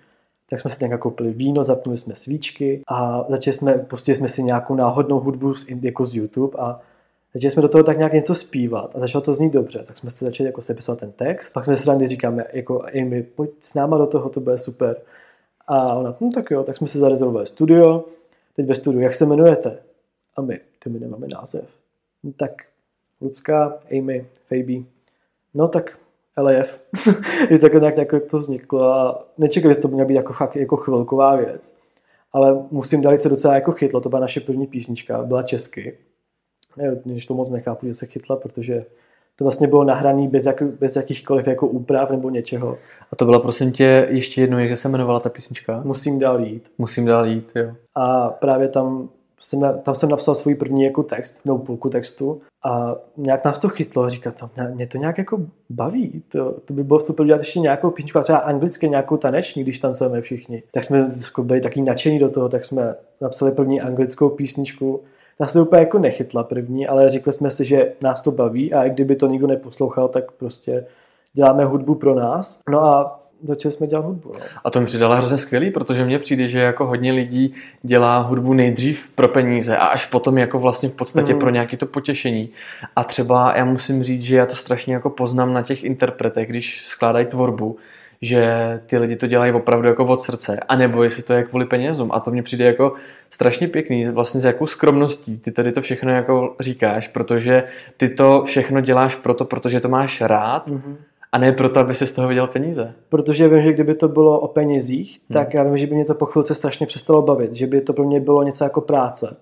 Tak 0.49 0.59
jsme 0.59 0.69
si 0.69 0.79
tenkrát 0.79 0.97
koupili 0.97 1.31
víno, 1.33 1.63
zapnuli 1.63 1.97
jsme 1.97 2.15
svíčky 2.15 2.81
a 2.87 3.25
začali 3.29 3.53
jsme, 3.53 3.73
pustili 3.73 4.15
jsme 4.15 4.27
si 4.29 4.43
nějakou 4.43 4.75
náhodnou 4.75 5.19
hudbu 5.19 5.53
z, 5.53 5.65
jako 5.81 6.05
z 6.05 6.15
YouTube 6.15 6.57
a 6.59 6.79
začali 7.33 7.51
jsme 7.51 7.61
do 7.61 7.69
toho 7.69 7.83
tak 7.83 7.97
nějak 7.97 8.13
něco 8.13 8.35
zpívat 8.35 8.95
a 8.95 8.99
začalo 8.99 9.21
to 9.21 9.33
znít 9.33 9.53
dobře. 9.53 9.83
Tak 9.87 9.97
jsme 9.97 10.11
si 10.11 10.25
začali 10.25 10.47
jako 10.47 10.61
sepisovat 10.61 10.99
ten 10.99 11.11
text. 11.11 11.53
Pak 11.53 11.65
jsme 11.65 11.77
si 11.77 11.89
randy 11.89 12.07
říkáme, 12.07 12.45
jako 12.53 12.83
Amy, 13.01 13.23
pojď 13.23 13.51
s 13.61 13.73
náma 13.73 13.97
do 13.97 14.07
toho, 14.07 14.29
to 14.29 14.39
bude 14.39 14.57
super. 14.57 14.97
A 15.67 15.93
ona, 15.93 16.15
no 16.19 16.29
tak 16.33 16.51
jo, 16.51 16.63
tak 16.63 16.77
jsme 16.77 16.87
si 16.87 16.97
zarezervovali 16.97 17.47
studio. 17.47 18.05
Teď 18.55 18.65
ve 18.65 18.75
studiu, 18.75 19.03
jak 19.03 19.13
se 19.13 19.25
jmenujete? 19.25 19.77
A 20.35 20.41
my, 20.41 20.59
ty 20.83 20.89
my 20.89 20.99
nemáme 20.99 21.27
název. 21.27 21.65
No, 22.23 22.33
tak 22.33 22.51
Lucka, 23.21 23.79
Amy, 23.91 24.25
Faby. 24.49 24.85
No 25.53 25.67
tak 25.67 25.97
LAF. 26.37 26.79
Je 27.49 27.59
takhle 27.59 27.79
nějak, 27.79 27.95
nějak 27.95 28.13
jak 28.13 28.25
to 28.25 28.37
vzniklo 28.37 28.93
a 28.93 29.25
nečekal, 29.37 29.73
že 29.73 29.79
to 29.79 29.87
měla 29.87 30.07
být 30.07 30.15
jako, 30.15 30.49
jako 30.55 30.77
chvilková 30.77 31.35
věc. 31.35 31.73
Ale 32.33 32.65
musím 32.71 33.01
dát, 33.01 33.21
co 33.21 33.29
docela 33.29 33.55
jako 33.55 33.71
chytlo, 33.71 34.01
to 34.01 34.09
byla 34.09 34.21
naše 34.21 34.39
první 34.39 34.67
písnička, 34.67 35.23
byla 35.23 35.43
česky. 35.43 35.97
Ne, 36.77 36.95
když 37.05 37.25
to 37.25 37.33
moc 37.33 37.49
nechápu, 37.49 37.87
že 37.87 37.93
se 37.93 38.05
chytla, 38.05 38.35
protože 38.35 38.85
to 39.35 39.45
vlastně 39.45 39.67
bylo 39.67 39.83
nahrané 39.83 40.27
bez, 40.27 40.45
jak, 40.45 40.63
bez 40.63 40.95
jakýchkoliv 40.95 41.47
jako 41.47 41.67
úprav 41.67 42.09
nebo 42.09 42.29
něčeho. 42.29 42.77
A 43.11 43.15
to 43.15 43.25
byla 43.25 43.39
prosím 43.39 43.71
tě 43.71 44.07
ještě 44.09 44.41
jednou, 44.41 44.57
jak 44.57 44.77
se 44.77 44.87
jmenovala 44.87 45.19
ta 45.19 45.29
písnička? 45.29 45.81
Musím 45.85 46.19
dál 46.19 46.39
jít. 46.39 46.63
Musím 46.77 47.05
dál 47.05 47.25
jít, 47.25 47.49
jo. 47.55 47.71
A 47.95 48.29
právě 48.29 48.67
tam 48.67 49.09
jsem, 49.39 49.59
tam 49.83 49.95
jsem 49.95 50.09
napsal 50.09 50.35
svůj 50.35 50.55
první 50.55 50.83
jako 50.83 51.03
text, 51.03 51.39
nebo 51.45 51.57
půlku 51.57 51.89
textu 51.89 52.41
a 52.63 52.95
nějak 53.17 53.45
nás 53.45 53.59
to 53.59 53.69
chytlo 53.69 54.03
a 54.03 54.09
říkat 54.09 54.35
tam, 54.35 54.49
mě 54.73 54.87
to 54.87 54.97
nějak 54.97 55.17
jako 55.17 55.39
baví, 55.69 56.23
to, 56.27 56.55
to 56.65 56.73
by 56.73 56.83
bylo 56.83 56.99
super 56.99 57.25
dělat 57.25 57.39
ještě 57.39 57.59
nějakou 57.59 57.89
písničku, 57.89 58.19
a 58.19 58.21
třeba 58.21 58.37
anglicky 58.37 58.89
nějakou 58.89 59.17
taneční, 59.17 59.63
když 59.63 59.79
tancujeme 59.79 60.21
všichni. 60.21 60.63
Tak 60.71 60.83
jsme 60.83 61.05
byli 61.43 61.61
taky 61.61 61.81
nadšení 61.81 62.19
do 62.19 62.29
toho, 62.29 62.49
tak 62.49 62.65
jsme 62.65 62.95
napsali 63.21 63.51
první 63.51 63.81
anglickou 63.81 64.29
písničku. 64.29 65.01
Nás 65.39 65.53
to 65.53 65.61
úplně 65.61 65.81
jako 65.81 65.99
nechytla 65.99 66.43
první, 66.43 66.87
ale 66.87 67.09
řekli 67.09 67.33
jsme 67.33 67.51
si, 67.51 67.65
že 67.65 67.91
nás 68.01 68.21
to 68.21 68.31
baví 68.31 68.73
a 68.73 68.83
i 68.83 68.89
kdyby 68.89 69.15
to 69.15 69.27
nikdo 69.27 69.47
neposlouchal, 69.47 70.07
tak 70.07 70.31
prostě 70.31 70.85
děláme 71.33 71.65
hudbu 71.65 71.95
pro 71.95 72.15
nás. 72.15 72.59
No 72.69 72.83
a 72.83 73.19
začali 73.43 73.71
jsme 73.71 73.87
dělat 73.87 74.05
hudbu. 74.05 74.31
No. 74.33 74.39
A 74.63 74.69
to 74.69 74.79
mi 74.79 74.85
přidala 74.85 75.15
hrozně 75.15 75.37
skvělý, 75.37 75.71
protože 75.71 76.05
mně 76.05 76.19
přijde, 76.19 76.47
že 76.47 76.59
jako 76.59 76.85
hodně 76.85 77.11
lidí 77.11 77.53
dělá 77.83 78.17
hudbu 78.17 78.53
nejdřív 78.53 79.09
pro 79.15 79.27
peníze 79.27 79.77
a 79.77 79.85
až 79.85 80.05
potom 80.05 80.37
jako 80.37 80.59
vlastně 80.59 80.89
v 80.89 80.93
podstatě 80.93 81.33
mm. 81.33 81.39
pro 81.39 81.49
nějaké 81.49 81.77
to 81.77 81.85
potěšení. 81.85 82.49
A 82.95 83.03
třeba 83.03 83.53
já 83.57 83.65
musím 83.65 84.03
říct, 84.03 84.21
že 84.21 84.35
já 84.35 84.45
to 84.45 84.55
strašně 84.55 84.93
jako 84.93 85.09
poznám 85.09 85.53
na 85.53 85.61
těch 85.61 85.83
interpretech, 85.83 86.49
když 86.49 86.85
skládají 86.87 87.25
tvorbu, 87.25 87.77
že 88.21 88.81
ty 88.85 88.97
lidi 88.97 89.15
to 89.15 89.27
dělají 89.27 89.51
opravdu 89.51 89.87
jako 89.87 90.05
od 90.05 90.21
srdce, 90.21 90.59
anebo 90.67 91.03
jestli 91.03 91.23
to 91.23 91.33
je 91.33 91.43
kvůli 91.43 91.65
penězům. 91.65 92.11
A 92.13 92.19
to 92.19 92.31
mně 92.31 92.43
přijde 92.43 92.65
jako 92.65 92.93
strašně 93.29 93.67
pěkný, 93.67 94.05
vlastně 94.05 94.41
s 94.41 94.45
jakou 94.45 94.67
skromností 94.67 95.37
ty 95.37 95.51
tady 95.51 95.71
to 95.71 95.81
všechno 95.81 96.11
jako 96.11 96.55
říkáš, 96.59 97.07
protože 97.07 97.63
ty 97.97 98.09
to 98.09 98.43
všechno 98.43 98.81
děláš 98.81 99.15
proto, 99.15 99.45
protože 99.45 99.79
to 99.79 99.89
máš 99.89 100.21
rád, 100.21 100.67
mm-hmm 100.67 100.95
a 101.31 101.37
ne 101.37 101.51
proto, 101.51 101.79
aby 101.79 101.95
si 101.95 102.07
z 102.07 102.13
toho 102.13 102.27
viděl 102.27 102.47
peníze. 102.47 102.93
Protože 103.09 103.47
vím, 103.47 103.61
že 103.61 103.73
kdyby 103.73 103.95
to 103.95 104.07
bylo 104.07 104.39
o 104.39 104.47
penězích, 104.47 105.19
hmm. 105.29 105.33
tak 105.33 105.53
já 105.53 105.63
vím, 105.63 105.77
že 105.77 105.87
by 105.87 105.95
mě 105.95 106.05
to 106.05 106.15
po 106.15 106.25
chvilce 106.25 106.55
strašně 106.55 106.85
přestalo 106.85 107.21
bavit, 107.21 107.53
že 107.53 107.67
by 107.67 107.81
to 107.81 107.93
pro 107.93 108.03
mě 108.03 108.19
bylo 108.19 108.43
něco 108.43 108.63
jako 108.63 108.81
práce. 108.81 109.37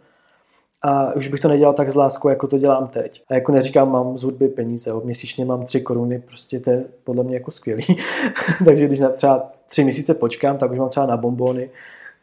A 0.82 1.14
už 1.16 1.28
bych 1.28 1.40
to 1.40 1.48
nedělal 1.48 1.74
tak 1.74 1.92
z 1.92 1.96
láskou, 1.96 2.30
jako 2.30 2.48
to 2.48 2.58
dělám 2.58 2.88
teď. 2.88 3.24
A 3.30 3.34
jako 3.34 3.52
neříkám, 3.52 3.92
mám 3.92 4.18
z 4.18 4.24
hudby 4.24 4.48
peníze, 4.48 4.92
měsíčně 5.04 5.46
mám 5.46 5.66
tři 5.66 5.82
koruny, 5.82 6.20
prostě 6.20 6.60
to 6.60 6.72
je 6.72 6.86
podle 7.04 7.24
mě 7.24 7.34
jako 7.36 7.52
skvělý. 7.52 7.86
Takže 8.66 8.88
když 8.88 9.00
na 9.00 9.10
třeba 9.10 9.52
tři 9.68 9.84
měsíce 9.84 10.14
počkám, 10.14 10.58
tak 10.58 10.72
už 10.72 10.78
mám 10.78 10.90
třeba 10.90 11.06
na 11.06 11.18
bombony, 11.18 11.70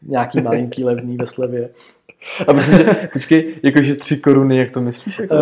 nějaký 0.03 0.41
malinký 0.41 0.85
levný 0.85 1.17
ve 1.17 1.27
slevě. 1.27 1.71
A 2.49 2.53
myslím, 2.53 2.79
že, 2.79 3.09
počkej, 3.13 3.55
jakože 3.63 3.95
tři 3.95 4.17
koruny, 4.17 4.57
jak 4.57 4.71
to 4.71 4.81
myslíš? 4.81 5.19
Jako? 5.19 5.35
Uh, 5.35 5.41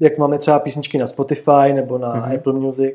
jak 0.00 0.18
máme 0.18 0.38
třeba 0.38 0.58
písničky 0.58 0.98
na 0.98 1.06
Spotify 1.06 1.72
nebo 1.74 1.98
na 1.98 2.14
mm-hmm. 2.14 2.34
Apple 2.34 2.52
Music, 2.52 2.94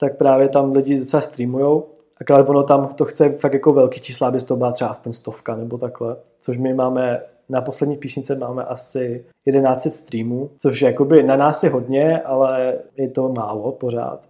tak 0.00 0.16
právě 0.16 0.48
tam 0.48 0.72
lidi 0.72 0.98
docela 0.98 1.20
streamujou, 1.20 1.86
akorát 2.20 2.48
ono 2.48 2.62
tam 2.62 2.88
to 2.88 3.04
chce 3.04 3.28
fakt 3.28 3.52
jako 3.52 3.72
velký 3.72 4.00
čísla, 4.00 4.28
aby 4.28 4.38
to 4.40 4.56
byla 4.56 4.72
třeba 4.72 4.90
aspoň 4.90 5.12
stovka 5.12 5.56
nebo 5.56 5.78
takhle, 5.78 6.16
což 6.40 6.58
my 6.58 6.74
máme 6.74 7.20
na 7.48 7.60
poslední 7.60 7.96
písnice 7.96 8.36
máme 8.36 8.64
asi 8.64 9.24
1100 9.50 9.90
streamů, 9.90 10.50
což 10.58 10.82
jakoby 10.82 11.22
na 11.22 11.36
nás 11.36 11.62
je 11.62 11.70
hodně, 11.70 12.20
ale 12.20 12.74
je 12.96 13.08
to 13.08 13.28
málo 13.28 13.72
pořád. 13.72 14.20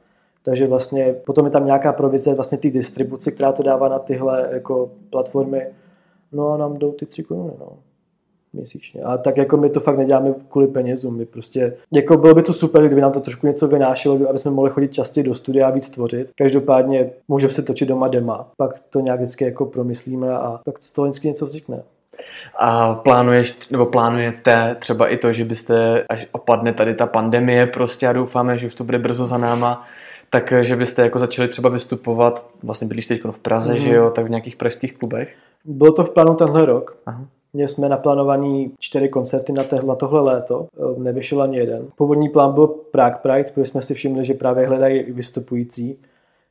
Takže 0.42 0.66
vlastně 0.66 1.14
potom 1.26 1.44
je 1.44 1.50
tam 1.50 1.66
nějaká 1.66 1.92
provize 1.92 2.34
vlastně 2.34 2.58
ty 2.58 2.70
distribuci, 2.70 3.32
která 3.32 3.52
to 3.52 3.62
dává 3.62 3.88
na 3.88 3.98
tyhle 3.98 4.48
jako 4.52 4.90
platformy. 5.10 5.66
No 6.32 6.48
a 6.48 6.56
nám 6.56 6.78
jdou 6.78 6.92
ty 6.92 7.06
tři 7.06 7.22
koruny, 7.22 7.52
no 7.60 7.68
měsíčně. 8.52 9.02
A 9.02 9.18
tak 9.18 9.36
jako 9.36 9.56
my 9.56 9.70
to 9.70 9.80
fakt 9.80 9.98
neděláme 9.98 10.34
kvůli 10.48 10.66
penězům. 10.66 11.16
My 11.16 11.26
prostě, 11.26 11.76
jako 11.94 12.16
bylo 12.16 12.34
by 12.34 12.42
to 12.42 12.52
super, 12.52 12.86
kdyby 12.86 13.00
nám 13.00 13.12
to 13.12 13.20
trošku 13.20 13.46
něco 13.46 13.68
vynášelo, 13.68 14.28
aby 14.28 14.38
jsme 14.38 14.50
mohli 14.50 14.70
chodit 14.70 14.92
častěji 14.92 15.24
do 15.24 15.34
studia 15.34 15.68
a 15.68 15.70
víc 15.70 15.90
tvořit. 15.90 16.30
Každopádně 16.36 17.10
můžeme 17.28 17.50
se 17.50 17.62
točit 17.62 17.88
doma 17.88 18.08
dema. 18.08 18.50
Pak 18.56 18.80
to 18.80 19.00
nějak 19.00 19.20
vždycky 19.20 19.44
jako 19.44 19.66
promyslíme 19.66 20.38
a 20.38 20.60
pak 20.64 20.82
z 20.82 20.92
toho 20.92 21.04
vždycky 21.08 21.28
něco 21.28 21.46
vznikne. 21.46 21.82
A 22.58 22.94
plánuješ, 22.94 23.68
nebo 23.68 23.86
plánujete 23.86 24.76
třeba 24.78 25.08
i 25.08 25.16
to, 25.16 25.32
že 25.32 25.44
byste, 25.44 26.04
až 26.08 26.26
opadne 26.32 26.72
tady 26.72 26.94
ta 26.94 27.06
pandemie 27.06 27.66
prostě 27.66 28.08
a 28.08 28.12
doufáme, 28.12 28.58
že 28.58 28.66
už 28.66 28.74
to 28.74 28.84
bude 28.84 28.98
brzo 28.98 29.26
za 29.26 29.38
náma, 29.38 29.86
tak 30.30 30.52
že 30.60 30.76
byste 30.76 31.02
jako 31.02 31.18
začali 31.18 31.48
třeba 31.48 31.68
vystupovat, 31.68 32.46
vlastně 32.62 32.88
bydlíš 32.88 33.06
teď 33.06 33.24
v 33.30 33.38
Praze, 33.38 33.72
mm. 33.72 33.78
že 33.78 33.94
jo, 33.94 34.10
tak 34.10 34.26
v 34.26 34.30
nějakých 34.30 34.56
pražských 34.56 34.98
klubech? 34.98 35.34
Bylo 35.64 35.92
to 35.92 36.04
v 36.04 36.10
plánu 36.10 36.34
tenhle 36.34 36.66
rok. 36.66 36.96
Aha. 37.06 37.24
Měli 37.52 37.68
jsme 37.68 37.88
naplánovaný 37.88 38.72
čtyři 38.78 39.08
koncerty 39.08 39.52
na, 39.52 39.64
tehle, 39.64 39.88
na 39.88 39.94
tohle 39.94 40.20
léto, 40.20 40.66
nevyšel 40.98 41.42
ani 41.42 41.58
jeden. 41.58 41.86
Původní 41.96 42.28
plán 42.28 42.52
byl 42.52 42.66
Prague 42.66 43.18
Pride, 43.22 43.50
protože 43.54 43.66
jsme 43.66 43.82
si 43.82 43.94
všimli, 43.94 44.24
že 44.24 44.34
právě 44.34 44.66
hledají 44.66 45.12
vystupující. 45.12 45.98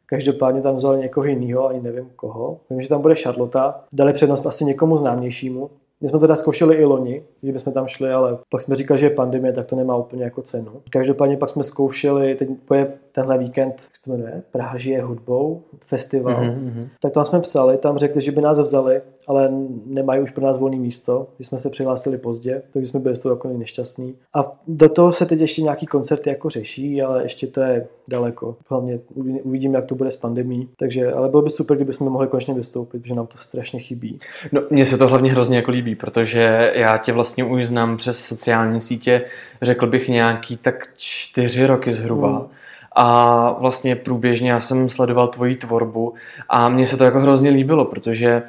Každopádně 0.10 0.62
tam 0.62 0.76
vzali 0.76 1.00
někoho 1.00 1.26
jiného, 1.26 1.68
ani 1.68 1.82
nevím 1.82 2.10
koho. 2.16 2.58
Vím, 2.70 2.82
že 2.82 2.90
tam 2.90 3.02
bude 3.02 3.16
Charlotte. 3.16 3.60
Dali 3.94 4.14
přednost 4.14 4.46
asi 4.46 4.66
někomu 4.66 4.98
známějšímu. 4.98 5.70
My 6.02 6.10
jsme 6.10 6.20
teda 6.20 6.36
zkoušeli 6.36 6.76
i 6.76 6.86
loni, 6.86 7.24
že 7.44 7.52
bychom 7.52 7.74
tam 7.74 7.88
šli, 7.88 8.12
ale 8.12 8.38
pak 8.50 8.62
jsme 8.62 8.76
říkali, 8.76 9.00
že 9.00 9.06
je 9.06 9.10
pandemie, 9.10 9.54
tak 9.54 9.66
to 9.66 9.76
nemá 9.76 9.96
úplně 9.96 10.24
jako 10.24 10.42
cenu. 10.42 10.72
Každopádně 10.90 11.38
pak 11.38 11.50
jsme 11.50 11.64
zkoušeli, 11.64 12.36
teď 12.36 12.50
je 12.74 12.94
tenhle 13.18 13.38
víkend, 13.38 13.82
jak 13.84 13.96
se 13.96 14.04
to 14.04 14.12
jmenuje, 14.12 14.44
Praha 14.52 14.78
žije 14.78 15.02
hudbou, 15.02 15.62
festival. 15.80 16.44
Mm-hmm. 16.44 16.88
Tak 17.02 17.14
tam 17.14 17.26
jsme 17.26 17.40
psali, 17.40 17.78
tam 17.78 17.98
řekli, 17.98 18.22
že 18.22 18.32
by 18.32 18.42
nás 18.42 18.60
vzali, 18.60 19.02
ale 19.28 19.50
nemají 19.86 20.22
už 20.22 20.32
pro 20.32 20.46
nás 20.46 20.58
volné 20.58 20.78
místo, 20.78 21.28
že 21.40 21.46
jsme 21.46 21.58
se 21.58 21.70
přihlásili 21.70 22.18
pozdě, 22.18 22.62
takže 22.74 22.88
jsme 22.88 23.00
byli 23.00 23.16
z 23.16 23.20
toho 23.20 23.36
jako 23.36 23.48
nešťastní. 23.48 24.16
A 24.34 24.60
do 24.68 24.90
toho 24.90 25.12
se 25.12 25.26
teď 25.26 25.40
ještě 25.40 25.62
nějaký 25.62 25.86
koncerty 25.86 26.30
jako 26.30 26.50
řeší, 26.50 27.02
ale 27.02 27.24
ještě 27.24 27.48
to 27.48 27.62
je 27.62 27.88
daleko. 28.08 28.56
Hlavně 28.70 29.00
uvidíme, 29.44 29.78
jak 29.78 29.86
to 29.86 29.96
bude 29.96 30.12
s 30.12 30.16
pandemí. 30.16 30.70
Takže, 30.78 31.12
ale 31.12 31.30
bylo 31.30 31.42
by 31.42 31.50
super, 31.50 31.78
kdyby 31.78 31.94
jsme 31.94 32.10
mohli 32.10 32.28
konečně 32.28 32.54
vystoupit, 32.54 33.02
protože 33.02 33.16
nám 33.16 33.28
to 33.28 33.38
strašně 33.38 33.80
chybí. 33.80 34.20
No, 34.52 34.62
mně 34.70 34.86
se 34.86 34.98
to 34.98 35.08
hlavně 35.08 35.32
hrozně 35.32 35.58
jako 35.58 35.72
líbí, 35.72 35.96
protože 35.96 36.72
já 36.76 36.98
tě 36.98 37.14
vlastně 37.14 37.44
už 37.44 37.68
znám 37.68 37.98
přes 37.98 38.20
sociální 38.20 38.82
sítě, 38.82 39.22
řekl 39.62 39.88
bych 39.88 40.10
nějaký 40.10 40.58
tak 40.58 40.88
čtyři 40.98 41.66
roky 41.66 41.94
zhruba. 41.94 42.38
Hmm 42.38 42.48
a 43.00 43.56
vlastně 43.60 43.96
průběžně 43.96 44.52
já 44.52 44.60
jsem 44.60 44.90
sledoval 44.90 45.28
tvoji 45.28 45.56
tvorbu 45.56 46.14
a 46.50 46.70
mně 46.70 46.88
se 46.88 46.98
to 46.98 47.04
jako 47.04 47.20
hrozně 47.20 47.50
líbilo, 47.50 47.86
protože 47.86 48.42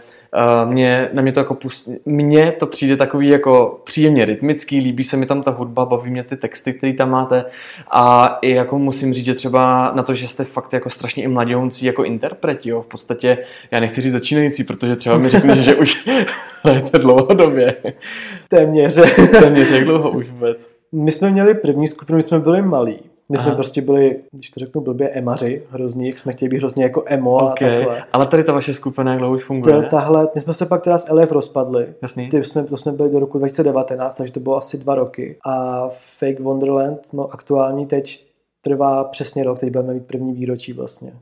uh, 0.65 0.71
mě, 0.71 1.09
na 1.13 1.23
mě 1.23 1.33
to 1.33 1.41
jako 1.41 1.55
pust... 1.55 1.89
mně 2.07 2.53
to 2.53 2.67
přijde 2.67 2.97
takový 2.97 3.29
jako 3.29 3.81
příjemně 3.85 4.25
rytmický, 4.25 4.79
líbí 4.79 5.05
se 5.05 5.17
mi 5.17 5.27
tam 5.27 5.43
ta 5.43 5.51
hudba, 5.51 5.85
baví 5.85 6.11
mě 6.11 6.23
ty 6.23 6.37
texty, 6.37 6.73
které 6.73 6.93
tam 6.93 7.11
máte 7.11 7.45
a 7.91 8.39
i 8.43 8.51
jako 8.51 8.79
musím 8.79 9.15
říct, 9.15 9.25
že 9.25 9.35
třeba 9.35 9.93
na 9.95 10.03
to, 10.03 10.15
že 10.15 10.29
jste 10.29 10.45
fakt 10.45 10.73
jako 10.73 10.91
strašně 10.91 11.25
i 11.25 11.29
mladioncí 11.29 11.87
jako 11.87 12.05
interpreti, 12.05 12.69
jo, 12.69 12.83
v 12.83 12.87
podstatě 12.87 13.39
já 13.71 13.81
nechci 13.81 14.01
říct 14.01 14.13
začínající, 14.13 14.65
protože 14.65 14.97
třeba 14.97 15.19
mi 15.19 15.29
řekneš, 15.29 15.59
že 15.59 15.77
už 15.77 16.09
hrajete 16.63 16.99
dlouhodobě. 16.99 17.77
Téměř. 18.49 19.01
Téměř, 19.31 19.71
jak 19.71 19.85
dlouho 19.85 20.11
už 20.11 20.31
vůbec? 20.31 20.59
My 20.93 21.13
jsme 21.13 21.31
měli 21.31 21.55
první 21.55 21.89
skupinu, 21.89 22.17
my 22.17 22.23
jsme 22.23 22.39
byli 22.39 22.63
malí 22.63 23.01
My 23.33 23.39
jsme 23.39 23.55
prostě 23.55 23.83
byli, 23.83 24.21
když 24.33 24.51
to 24.51 24.61
řeknu 24.61 24.81
blbě, 24.81 25.09
emaři 25.09 25.63
hrozný, 25.71 26.09
jak 26.09 26.19
jsme 26.19 26.33
chtěli 26.33 26.49
být 26.49 26.57
hrozně 26.57 26.85
jako 26.85 27.03
emo 27.07 27.35
okay. 27.35 27.49
a 27.49 27.77
takhle. 27.77 28.05
Ale 28.13 28.27
tady 28.27 28.45
ta 28.45 28.53
vaše 28.53 28.75
skupina, 28.75 29.11
jak 29.11 29.19
dlouho 29.19 29.35
už 29.35 29.45
funguje? 29.45 29.83
To, 29.83 29.89
tahle, 29.89 30.29
my 30.35 30.41
jsme 30.41 30.53
se 30.55 30.67
pak 30.67 30.85
teda 30.85 30.99
s 30.99 31.13
LF 31.13 31.33
rozpadli. 31.33 31.87
Jasný. 32.03 32.29
Ty 32.29 32.45
jsme, 32.45 32.65
to 32.65 32.77
jsme 32.77 32.93
byli 32.93 33.11
do 33.11 33.19
roku 33.19 33.39
2019, 33.39 34.15
takže 34.15 34.33
to 34.33 34.41
bylo 34.41 34.57
asi 34.57 34.79
dva 34.79 34.95
roky. 34.95 35.37
A 35.47 35.89
Fake 36.19 36.41
Wonderland, 36.41 37.01
no 37.13 37.35
aktuální 37.35 37.87
teď 37.87 38.29
trvá 38.65 39.05
přesně 39.05 39.45
rok, 39.45 39.61
teď 39.61 39.71
budeme 39.73 39.95
mít 39.95 40.07
první 40.07 40.33
výročí 40.33 40.73
vlastně. 40.73 41.13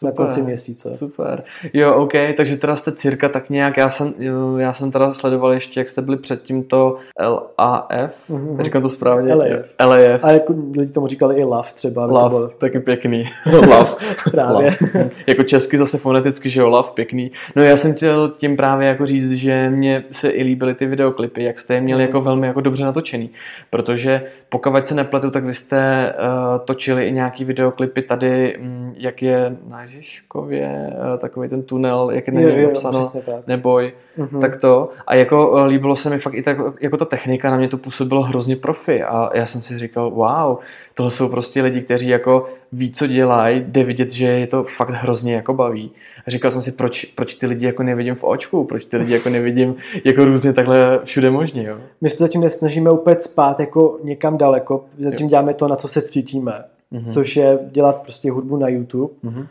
Super, 0.00 0.12
na 0.12 0.16
konci 0.16 0.42
měsíce. 0.42 0.96
Super. 0.96 1.42
Jo, 1.72 1.94
OK, 1.94 2.12
takže 2.36 2.56
teda 2.56 2.76
jste 2.76 2.92
cirka 2.92 3.28
tak 3.28 3.50
nějak, 3.50 3.76
já 3.76 3.88
jsem, 3.88 4.14
já 4.56 4.72
jsem 4.72 4.90
teda 4.90 5.12
sledoval 5.12 5.52
ještě, 5.52 5.80
jak 5.80 5.88
jste 5.88 6.02
byli 6.02 6.16
před 6.16 6.42
tímto 6.42 6.96
LAF, 7.20 8.30
mm-hmm. 8.30 8.60
říkám 8.60 8.82
to 8.82 8.88
správně? 8.88 9.34
LAF. 9.34 9.66
LAF. 9.86 10.24
A 10.24 10.30
jako 10.30 10.54
lidi 10.78 10.92
tomu 10.92 11.06
říkali 11.06 11.36
i 11.36 11.44
LAF 11.44 11.72
třeba. 11.72 12.06
LAF, 12.06 12.32
bylo... 12.32 12.48
taky 12.48 12.80
pěkný. 12.80 13.24
LAF. 13.68 13.96
právě. 14.30 14.66
LAF. 14.66 15.12
jako 15.26 15.42
česky 15.42 15.78
zase 15.78 15.98
foneticky, 15.98 16.50
že 16.50 16.60
jo, 16.60 16.68
LAF, 16.68 16.92
pěkný. 16.92 17.32
No 17.56 17.62
já 17.62 17.76
jsem 17.76 17.94
chtěl 17.94 18.28
tím 18.28 18.56
právě 18.56 18.88
jako 18.88 19.06
říct, 19.06 19.32
že 19.32 19.70
mě 19.70 20.04
se 20.10 20.30
i 20.30 20.42
líbily 20.42 20.74
ty 20.74 20.86
videoklipy, 20.86 21.42
jak 21.42 21.58
jste 21.58 21.74
je 21.74 21.80
měli 21.80 22.02
mm. 22.02 22.06
jako 22.06 22.20
velmi 22.20 22.46
jako 22.46 22.60
dobře 22.60 22.84
natočený, 22.84 23.30
protože 23.70 24.22
pokud 24.48 24.86
se 24.86 24.94
nepletu, 24.94 25.30
tak 25.30 25.44
vy 25.44 25.54
jste 25.54 26.12
uh, 26.18 26.58
točili 26.64 27.08
i 27.08 27.12
nějaký 27.12 27.44
videoklipy 27.44 28.02
tady, 28.02 28.56
um, 28.58 28.94
jak 28.96 29.22
je 29.22 29.56
náš 29.68 29.89
Žižkově, 29.90 30.92
eh, 31.14 31.18
takový 31.18 31.48
ten 31.48 31.62
tunel, 31.62 32.10
jak 32.10 32.26
je 32.26 32.32
něm 32.32 32.68
napsáno, 32.68 33.12
neboj, 33.46 33.92
mm-hmm. 34.18 34.40
tak 34.40 34.56
to. 34.56 34.88
A 35.06 35.14
jako 35.14 35.58
eh, 35.58 35.64
líbilo 35.64 35.96
se 35.96 36.10
mi 36.10 36.18
fakt 36.18 36.34
i 36.34 36.42
tak, 36.42 36.56
jako 36.80 36.96
ta 36.96 37.04
technika, 37.04 37.50
na 37.50 37.56
mě 37.56 37.68
to 37.68 37.78
působilo 37.78 38.22
hrozně 38.22 38.56
profi 38.56 39.02
a 39.02 39.30
já 39.34 39.46
jsem 39.46 39.60
si 39.60 39.78
říkal, 39.78 40.10
wow, 40.10 40.58
tohle 40.94 41.10
jsou 41.10 41.28
prostě 41.28 41.62
lidi, 41.62 41.80
kteří 41.80 42.08
jako 42.08 42.48
ví, 42.72 42.92
co 42.92 43.06
dělají, 43.06 43.64
jde 43.66 43.84
vidět, 43.84 44.12
že 44.12 44.26
je 44.26 44.46
to 44.46 44.64
fakt 44.64 44.90
hrozně 44.90 45.34
jako 45.34 45.54
baví. 45.54 45.90
A 46.26 46.30
říkal 46.30 46.50
jsem 46.50 46.62
si, 46.62 46.72
proč, 46.72 47.04
proč 47.04 47.34
ty 47.34 47.46
lidi 47.46 47.66
jako 47.66 47.82
nevidím 47.82 48.14
v 48.14 48.24
očku, 48.24 48.64
proč 48.64 48.84
ty 48.84 48.96
lidi 48.96 49.12
jako 49.12 49.28
nevidím 49.30 49.74
jako 50.04 50.24
různě 50.24 50.52
takhle 50.52 51.00
všude 51.04 51.30
možně, 51.30 51.62
jo. 51.62 51.76
My 52.00 52.10
se 52.10 52.16
zatím 52.16 52.40
nesnažíme 52.40 52.90
úplně 52.90 53.16
spát 53.20 53.60
jako 53.60 53.98
někam 54.02 54.38
daleko, 54.38 54.84
zatím 54.98 55.26
jo. 55.26 55.30
děláme 55.30 55.54
to, 55.54 55.68
na 55.68 55.76
co 55.76 55.88
se 55.88 56.02
cítíme, 56.02 56.64
mm-hmm. 56.92 57.12
což 57.12 57.36
je 57.36 57.58
dělat 57.70 57.96
prostě 57.96 58.30
hudbu 58.30 58.56
na 58.56 58.68
YouTube. 58.68 59.14
Mm-hmm 59.24 59.46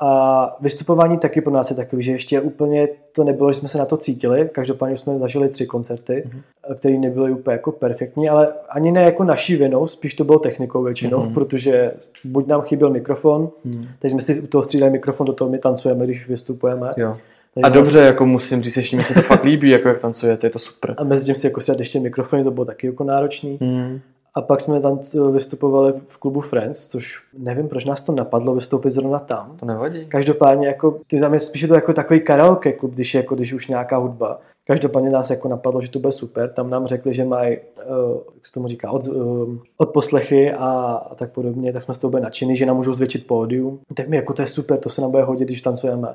a 0.00 0.56
vystupování 0.60 1.18
taky 1.18 1.40
pro 1.40 1.52
nás 1.52 1.70
je 1.70 1.76
takový, 1.76 2.02
že 2.02 2.12
ještě 2.12 2.40
úplně 2.40 2.88
to 3.12 3.24
nebylo, 3.24 3.52
že 3.52 3.58
jsme 3.58 3.68
se 3.68 3.78
na 3.78 3.84
to 3.84 3.96
cítili. 3.96 4.48
Každopádně 4.52 4.96
jsme 4.96 5.18
zažili 5.18 5.48
tři 5.48 5.66
koncerty, 5.66 6.24
mm-hmm. 6.26 6.74
které 6.74 6.98
nebyly 6.98 7.32
úplně 7.32 7.52
jako 7.52 7.72
perfektní, 7.72 8.28
ale 8.28 8.48
ani 8.68 8.92
ne 8.92 9.02
jako 9.02 9.24
naší 9.24 9.56
vinou, 9.56 9.86
spíš 9.86 10.14
to 10.14 10.24
bylo 10.24 10.38
technikou 10.38 10.82
většinou, 10.82 11.18
mm-hmm. 11.18 11.34
protože 11.34 11.92
buď 12.24 12.46
nám 12.46 12.60
chyběl 12.60 12.90
mikrofon, 12.90 13.48
mm-hmm. 13.66 13.88
teď 13.98 14.10
jsme 14.10 14.20
si 14.20 14.40
u 14.40 14.46
toho 14.46 14.62
střídali 14.64 14.92
mikrofon, 14.92 15.26
do 15.26 15.32
toho 15.32 15.50
my 15.50 15.58
tancujeme, 15.58 16.04
když 16.04 16.28
vystupujeme. 16.28 16.90
Jo. 16.96 17.16
A 17.62 17.68
dobře, 17.68 17.98
jako 17.98 18.26
musím 18.26 18.62
říct, 18.62 18.76
ještě 18.76 18.96
mi 18.96 19.02
se 19.02 19.14
to 19.14 19.22
fakt 19.22 19.44
líbí, 19.44 19.70
jako 19.70 19.88
jak 19.88 19.98
tancujete, 19.98 20.46
je 20.46 20.50
to 20.50 20.58
super. 20.58 20.94
A 20.98 21.04
mezi 21.04 21.26
tím 21.26 21.34
si 21.34 21.46
jako 21.46 21.60
střídat 21.60 21.78
ještě 21.78 22.00
mikrofony, 22.00 22.44
to 22.44 22.50
bylo 22.50 22.66
taky 22.66 22.86
jako 22.86 23.04
náročný. 23.04 23.58
Mm. 23.60 24.00
A 24.36 24.42
pak 24.42 24.60
jsme 24.60 24.80
tam 24.80 25.00
vystupovali 25.32 25.92
v 26.08 26.18
klubu 26.18 26.40
Friends, 26.40 26.86
což 26.86 27.22
nevím, 27.38 27.68
proč 27.68 27.84
nás 27.84 28.02
to 28.02 28.12
napadlo 28.12 28.54
vystoupit 28.54 28.90
zrovna 28.90 29.18
tam. 29.18 29.56
To 29.56 29.66
nevadí. 29.66 30.06
Každopádně 30.06 30.66
jako, 30.66 30.98
ty 31.06 31.20
tam 31.20 31.34
je 31.34 31.40
spíš 31.40 31.66
to 31.68 31.74
jako 31.74 31.92
takový 31.92 32.20
karaoke 32.20 32.72
klub, 32.72 32.94
když 32.94 33.14
je 33.14 33.18
jako, 33.18 33.34
když 33.34 33.52
už 33.52 33.68
nějaká 33.68 33.96
hudba. 33.96 34.40
Každopádně 34.66 35.10
nás 35.10 35.30
jako 35.30 35.48
napadlo, 35.48 35.80
že 35.80 35.90
to 35.90 35.98
bude 35.98 36.12
super. 36.12 36.52
Tam 36.52 36.70
nám 36.70 36.86
řekli, 36.86 37.14
že 37.14 37.24
mají, 37.24 37.56
uh, 37.56 38.20
jak 38.34 38.46
se 38.46 38.52
tomu 38.52 38.68
říká, 38.68 38.90
od, 38.90 39.06
uh, 39.06 39.56
od 39.76 39.90
poslechy 39.92 40.52
a, 40.52 40.66
a, 41.10 41.14
tak 41.14 41.32
podobně, 41.32 41.72
tak 41.72 41.82
jsme 41.82 41.94
z 41.94 41.98
toho 41.98 42.10
byli 42.10 42.22
nadšení, 42.22 42.56
že 42.56 42.66
nám 42.66 42.76
můžou 42.76 42.94
zvětšit 42.94 43.26
pódium. 43.26 43.78
Tak 43.94 44.08
mi 44.08 44.16
jako 44.16 44.32
to 44.32 44.42
je 44.42 44.46
super, 44.46 44.78
to 44.78 44.88
se 44.88 45.00
nám 45.00 45.10
bude 45.10 45.22
hodit, 45.22 45.44
když 45.44 45.62
tancujeme. 45.62 46.08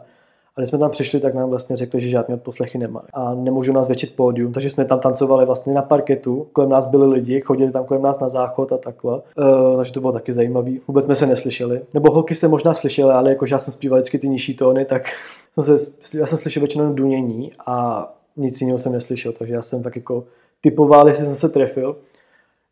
A 0.58 0.62
když 0.62 0.70
jsme 0.70 0.80
tam 0.80 0.92
přišli, 0.92 1.20
tak 1.20 1.34
nám 1.34 1.50
vlastně 1.50 1.76
řekli, 1.76 2.02
že 2.02 2.10
žádný 2.10 2.36
odposlechy 2.36 2.78
nemají 2.78 3.06
a 3.14 3.36
nemůžou 3.36 3.74
nás 3.74 3.88
většit 3.88 4.16
pódium, 4.16 4.54
takže 4.54 4.70
jsme 4.70 4.86
tam 4.86 5.00
tancovali 5.00 5.46
vlastně 5.46 5.74
na 5.74 5.82
parketu, 5.82 6.48
kolem 6.54 6.70
nás 6.70 6.88
byli 6.88 7.08
lidi, 7.08 7.42
chodili 7.42 7.72
tam 7.72 7.86
kolem 7.86 8.04
nás 8.04 8.20
na 8.20 8.30
záchod 8.30 8.72
a 8.72 8.78
takhle, 8.78 9.14
uh, 9.18 9.78
takže 9.78 9.94
to 9.94 10.02
bylo 10.02 10.14
taky 10.14 10.34
zajímavé. 10.34 10.72
Vůbec 10.88 11.06
jsme 11.06 11.16
se 11.16 11.26
neslyšeli. 11.26 11.82
Nebo 11.94 12.12
holky 12.12 12.36
se 12.36 12.48
možná 12.48 12.74
slyšeli, 12.74 13.12
ale 13.12 13.30
jakože 13.30 13.56
já 13.56 13.60
jsem 13.60 13.74
zpíval 13.74 14.00
vždycky 14.00 14.20
ty 14.20 14.30
nižší 14.30 14.56
tóny, 14.56 14.86
tak 14.86 15.04
jsem 15.62 15.78
se, 15.78 16.20
já 16.20 16.26
jsem 16.26 16.38
slyšel 16.38 16.62
většinou 16.62 16.94
dunění 16.94 17.52
a 17.66 18.08
nic 18.38 18.62
jiného 18.62 18.78
jsem 18.78 18.92
neslyšel, 18.92 19.32
takže 19.32 19.54
já 19.54 19.62
jsem 19.62 19.84
tak 19.84 19.96
jako 19.96 20.24
typoval, 20.62 21.08
jestli 21.08 21.26
jsem 21.26 21.36
se 21.36 21.50
trefil. 21.50 21.98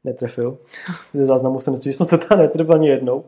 Netrefil. 0.04 0.58
Ze 1.14 1.26
záznamu 1.26 1.60
jsem 1.60 1.72
myslel, 1.72 1.92
že 1.92 1.98
jsem 1.98 2.06
se 2.06 2.18
tam 2.18 2.40
netrefil 2.40 2.76
ani 2.76 2.88
jednou 2.88 3.24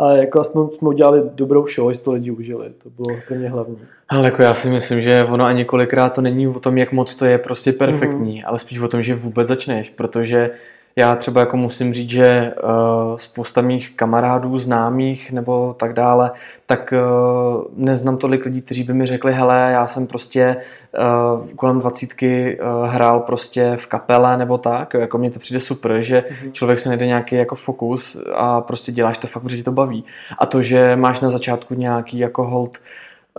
ale 0.00 0.18
jako 0.18 0.40
aspoň 0.40 0.68
jsme 0.68 0.88
udělali 0.88 1.22
dobrou 1.34 1.66
show, 1.66 1.88
jestli 1.88 2.04
to 2.04 2.12
lidi 2.12 2.30
užili, 2.30 2.70
to 2.82 2.90
bylo 2.90 3.18
pro 3.28 3.36
mě 3.36 3.48
hlavní. 3.48 3.78
Ale 4.08 4.24
jako 4.24 4.42
já 4.42 4.54
si 4.54 4.68
myslím, 4.68 5.00
že 5.00 5.24
ono 5.24 5.44
ani 5.44 5.64
kolikrát 5.64 6.08
to 6.08 6.20
není 6.20 6.48
o 6.48 6.60
tom, 6.60 6.78
jak 6.78 6.92
moc 6.92 7.14
to 7.14 7.24
je 7.24 7.38
prostě 7.38 7.72
perfektní, 7.72 8.40
mm-hmm. 8.40 8.48
ale 8.48 8.58
spíš 8.58 8.78
o 8.78 8.88
tom, 8.88 9.02
že 9.02 9.14
vůbec 9.14 9.48
začneš, 9.48 9.90
protože 9.90 10.50
já 10.96 11.16
třeba 11.16 11.40
jako 11.40 11.56
musím 11.56 11.92
říct, 11.92 12.10
že 12.10 12.54
uh, 12.64 13.16
spousta 13.16 13.60
mých 13.60 13.90
kamarádů, 13.96 14.58
známých 14.58 15.32
nebo 15.32 15.74
tak 15.78 15.92
dále, 15.92 16.30
tak 16.66 16.94
uh, 16.96 17.64
neznám 17.76 18.16
tolik 18.16 18.44
lidí, 18.44 18.62
kteří 18.62 18.82
by 18.82 18.94
mi 18.94 19.06
řekli, 19.06 19.32
hele, 19.32 19.70
já 19.72 19.86
jsem 19.86 20.06
prostě 20.06 20.56
uh, 20.98 21.46
kolem 21.56 21.80
dvacítky 21.80 22.58
uh, 22.60 22.88
hrál 22.88 23.20
prostě 23.20 23.76
v 23.76 23.86
kapele 23.86 24.36
nebo 24.36 24.58
tak, 24.58 24.94
jako 24.94 25.18
mně 25.18 25.30
to 25.30 25.38
přijde 25.38 25.60
super, 25.60 26.00
že 26.00 26.20
mm-hmm. 26.20 26.52
člověk 26.52 26.78
se 26.78 26.88
najde 26.88 27.06
nějaký 27.06 27.36
jako 27.36 27.54
fokus 27.54 28.22
a 28.34 28.60
prostě 28.60 28.92
děláš 28.92 29.18
to 29.18 29.26
fakt, 29.26 29.42
protože 29.42 29.56
tě 29.56 29.62
to 29.62 29.72
baví. 29.72 30.04
A 30.38 30.46
to, 30.46 30.62
že 30.62 30.96
máš 30.96 31.20
na 31.20 31.30
začátku 31.30 31.74
nějaký 31.74 32.18
jako 32.18 32.44
hold, 32.44 32.78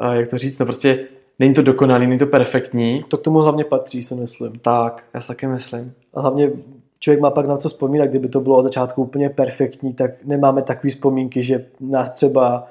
uh, 0.03 0.11
jak 0.11 0.27
to 0.27 0.37
říct, 0.37 0.59
no 0.59 0.65
prostě 0.65 0.99
není 1.39 1.53
to 1.53 1.61
dokonalý, 1.61 2.07
není 2.07 2.19
to 2.19 2.25
perfektní. 2.25 3.05
To 3.07 3.17
k 3.17 3.21
tomu 3.21 3.39
hlavně 3.39 3.63
patří, 3.63 4.03
si 4.03 4.15
myslím. 4.15 4.59
Tak, 4.59 5.03
já 5.13 5.21
si 5.21 5.27
taky 5.27 5.47
myslím. 5.47 5.93
A 6.13 6.21
hlavně 6.21 6.49
člověk 7.03 7.21
má 7.21 7.31
pak 7.31 7.47
na 7.47 7.57
co 7.57 7.69
vzpomínat, 7.69 8.09
kdyby 8.09 8.27
to 8.27 8.41
bylo 8.41 8.57
od 8.57 8.63
začátku 8.63 9.01
úplně 9.01 9.29
perfektní, 9.29 9.93
tak 9.93 10.11
nemáme 10.23 10.61
takové 10.61 10.91
vzpomínky, 10.91 11.43
že 11.43 11.65
nás 11.79 12.11
třeba 12.11 12.67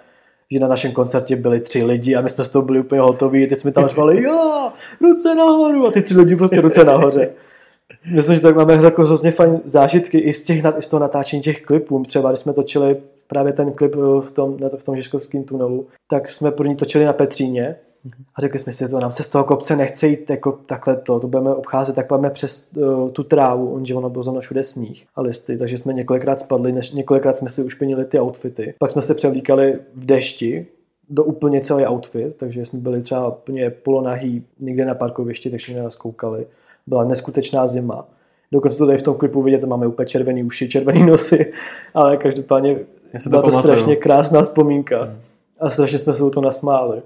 že 0.53 0.61
na 0.61 0.69
našem 0.69 0.93
koncertě 0.93 1.37
byli 1.37 1.61
tři 1.61 1.85
lidi 1.85 2.17
a 2.17 2.21
my 2.21 2.31
jsme 2.31 2.45
z 2.45 2.49
toho 2.49 2.63
byli 2.63 2.81
úplně 2.81 3.01
hotoví, 3.01 3.47
teď 3.47 3.59
jsme 3.59 3.73
tam 3.73 3.89
řvali, 3.89 4.23
jo, 4.23 4.71
ruce 5.01 5.35
nahoru 5.35 5.87
a 5.87 5.91
ty 5.91 6.03
tři 6.03 6.17
lidi 6.17 6.37
prostě 6.37 6.61
ruce 6.61 6.85
nahoře. 6.85 7.31
Myslím, 8.15 8.37
že 8.37 8.43
tak 8.43 8.57
máme 8.57 8.75
jako 8.75 9.03
hrozně 9.03 9.31
fajn 9.31 9.61
zážitky 9.65 10.19
i 10.19 10.35
z, 10.35 10.43
těch, 10.43 10.65
i 10.79 10.83
z 10.83 10.89
toho 10.89 11.01
natáčení 11.01 11.43
těch 11.43 11.63
klipů. 11.63 12.03
Třeba 12.03 12.31
když 12.31 12.41
jsme 12.41 12.53
točili 12.53 12.97
právě 13.27 13.53
ten 13.53 13.73
klip 13.73 13.95
v 13.97 14.31
tom, 14.31 14.57
v 14.79 14.85
tom 14.85 14.97
Žižkovském 14.97 15.45
tunelu, 15.45 15.87
tak 16.09 16.29
jsme 16.29 16.51
první 16.51 16.77
točili 16.77 17.05
na 17.05 17.13
Petříně 17.13 17.77
a 18.35 18.41
řekli 18.41 18.59
jsme 18.59 18.73
si, 18.73 18.89
to 18.89 19.01
nám 19.01 19.13
se 19.13 19.23
z 19.23 19.29
toho 19.29 19.45
kopce 19.45 19.77
nechce 19.77 20.09
jít 20.09 20.31
jako 20.31 20.53
takhle 20.53 20.97
to, 20.97 21.21
to 21.21 21.29
budeme 21.29 21.55
obcházet, 21.55 21.97
tak 21.97 22.09
budeme 22.09 22.31
přes 22.31 22.69
uh, 22.77 23.11
tu 23.11 23.23
trávu, 23.23 23.75
on, 23.75 23.87
že 23.87 23.95
ono 23.95 24.11
bylo 24.11 24.23
zrovna 24.23 24.41
všude 24.41 24.63
sníh 24.63 25.07
a 25.17 25.21
listy, 25.21 25.59
takže 25.59 25.79
jsme 25.79 25.93
několikrát 25.93 26.41
spadli, 26.41 26.73
než 26.73 26.91
několikrát 26.91 27.37
jsme 27.37 27.51
si 27.51 27.63
ušpinili 27.63 28.05
ty 28.05 28.21
outfity. 28.21 28.75
Pak 28.79 28.91
jsme 28.91 29.03
se 29.03 29.15
převlíkali 29.15 29.79
v 29.95 30.07
dešti, 30.07 30.67
do 31.11 31.25
úplně 31.25 31.61
celý 31.61 31.87
outfit, 31.87 32.37
takže 32.37 32.67
jsme 32.67 32.79
byli 32.79 33.03
třeba 33.03 33.29
úplně 33.29 33.71
polonahý 33.71 34.45
někde 34.61 34.85
na 34.85 34.95
parkovišti, 34.95 35.51
takže 35.51 35.73
jsme 35.73 35.83
nás 35.83 35.97
koukali. 35.97 36.47
Byla 36.87 37.05
neskutečná 37.05 37.69
zima. 37.69 38.09
Dokonce 38.53 38.79
to 38.79 38.87
tady 38.87 38.99
v 38.99 39.03
tom 39.03 39.15
klipu 39.15 39.43
vidět, 39.43 39.65
máme 39.65 39.87
úplně 39.87 40.07
červený 40.07 40.45
uši, 40.45 40.69
červený 40.69 41.07
nosy, 41.07 41.53
ale 41.95 42.17
každopádně 42.17 42.79
byla 43.29 43.43
to, 43.43 43.51
to 43.51 43.59
strašně 43.59 43.97
krásná 43.97 44.43
vzpomínka. 44.43 45.03
Hmm. 45.03 45.17
A 45.61 45.71
strašně 45.71 45.99
jsme 45.99 46.15
se 46.15 46.25
u 46.25 46.31
to 46.31 46.41
nasmáli. 46.41 47.03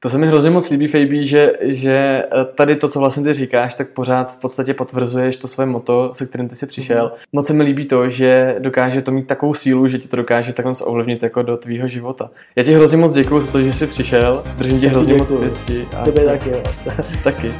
To 0.00 0.08
se 0.08 0.18
mi 0.18 0.26
hrozně 0.26 0.50
moc 0.50 0.70
líbí, 0.70 0.88
Fejbí, 0.88 1.26
že, 1.26 1.52
že 1.60 2.24
eh, 2.32 2.44
tady 2.54 2.76
to, 2.76 2.88
co 2.88 2.98
vlastně 2.98 3.22
ty 3.22 3.34
říkáš, 3.34 3.74
tak 3.74 3.88
pořád 3.88 4.32
v 4.32 4.36
podstatě 4.36 4.74
potvrzuješ 4.74 5.36
to 5.36 5.48
své 5.48 5.66
moto, 5.66 6.12
se 6.14 6.26
kterým 6.26 6.48
ty 6.48 6.56
jsi 6.56 6.66
přišel. 6.66 7.04
Mm. 7.04 7.10
Moc 7.32 7.46
se 7.46 7.52
mi 7.52 7.62
líbí 7.62 7.84
to, 7.84 8.10
že 8.10 8.56
dokáže 8.58 9.02
to 9.02 9.10
mít 9.10 9.26
takovou 9.26 9.54
sílu, 9.54 9.88
že 9.88 9.98
ti 9.98 10.08
to 10.08 10.16
dokáže 10.16 10.52
takhle 10.52 10.72
ovlivnit 10.82 11.22
jako 11.22 11.42
do 11.42 11.56
tvýho 11.56 11.88
života. 11.88 12.30
Já 12.56 12.62
ti 12.64 12.74
hrozně 12.74 12.96
moc 12.96 13.12
děkuji 13.12 13.40
za 13.40 13.52
to, 13.52 13.60
že 13.60 13.72
jsi 13.72 13.86
přišel, 13.86 14.42
držím 14.58 14.80
ti 14.80 14.86
hrozně 14.86 15.14
děkuju. 15.14 15.40
moc 15.40 15.48
pěstí. 15.48 15.88
Tebe 16.04 16.24
taky. 16.24 16.52
taky. 17.24 17.50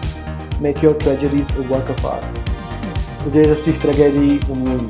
Make 0.60 0.86
your 0.86 0.94
tragedies 0.94 1.50
a 1.50 1.62
work 1.62 1.90
of 1.90 2.04
art. 2.04 2.40
Udělej 3.26 3.48
ze 3.48 3.54
svých 3.54 3.82
tragédií 3.82 4.40
umění. 4.48 4.88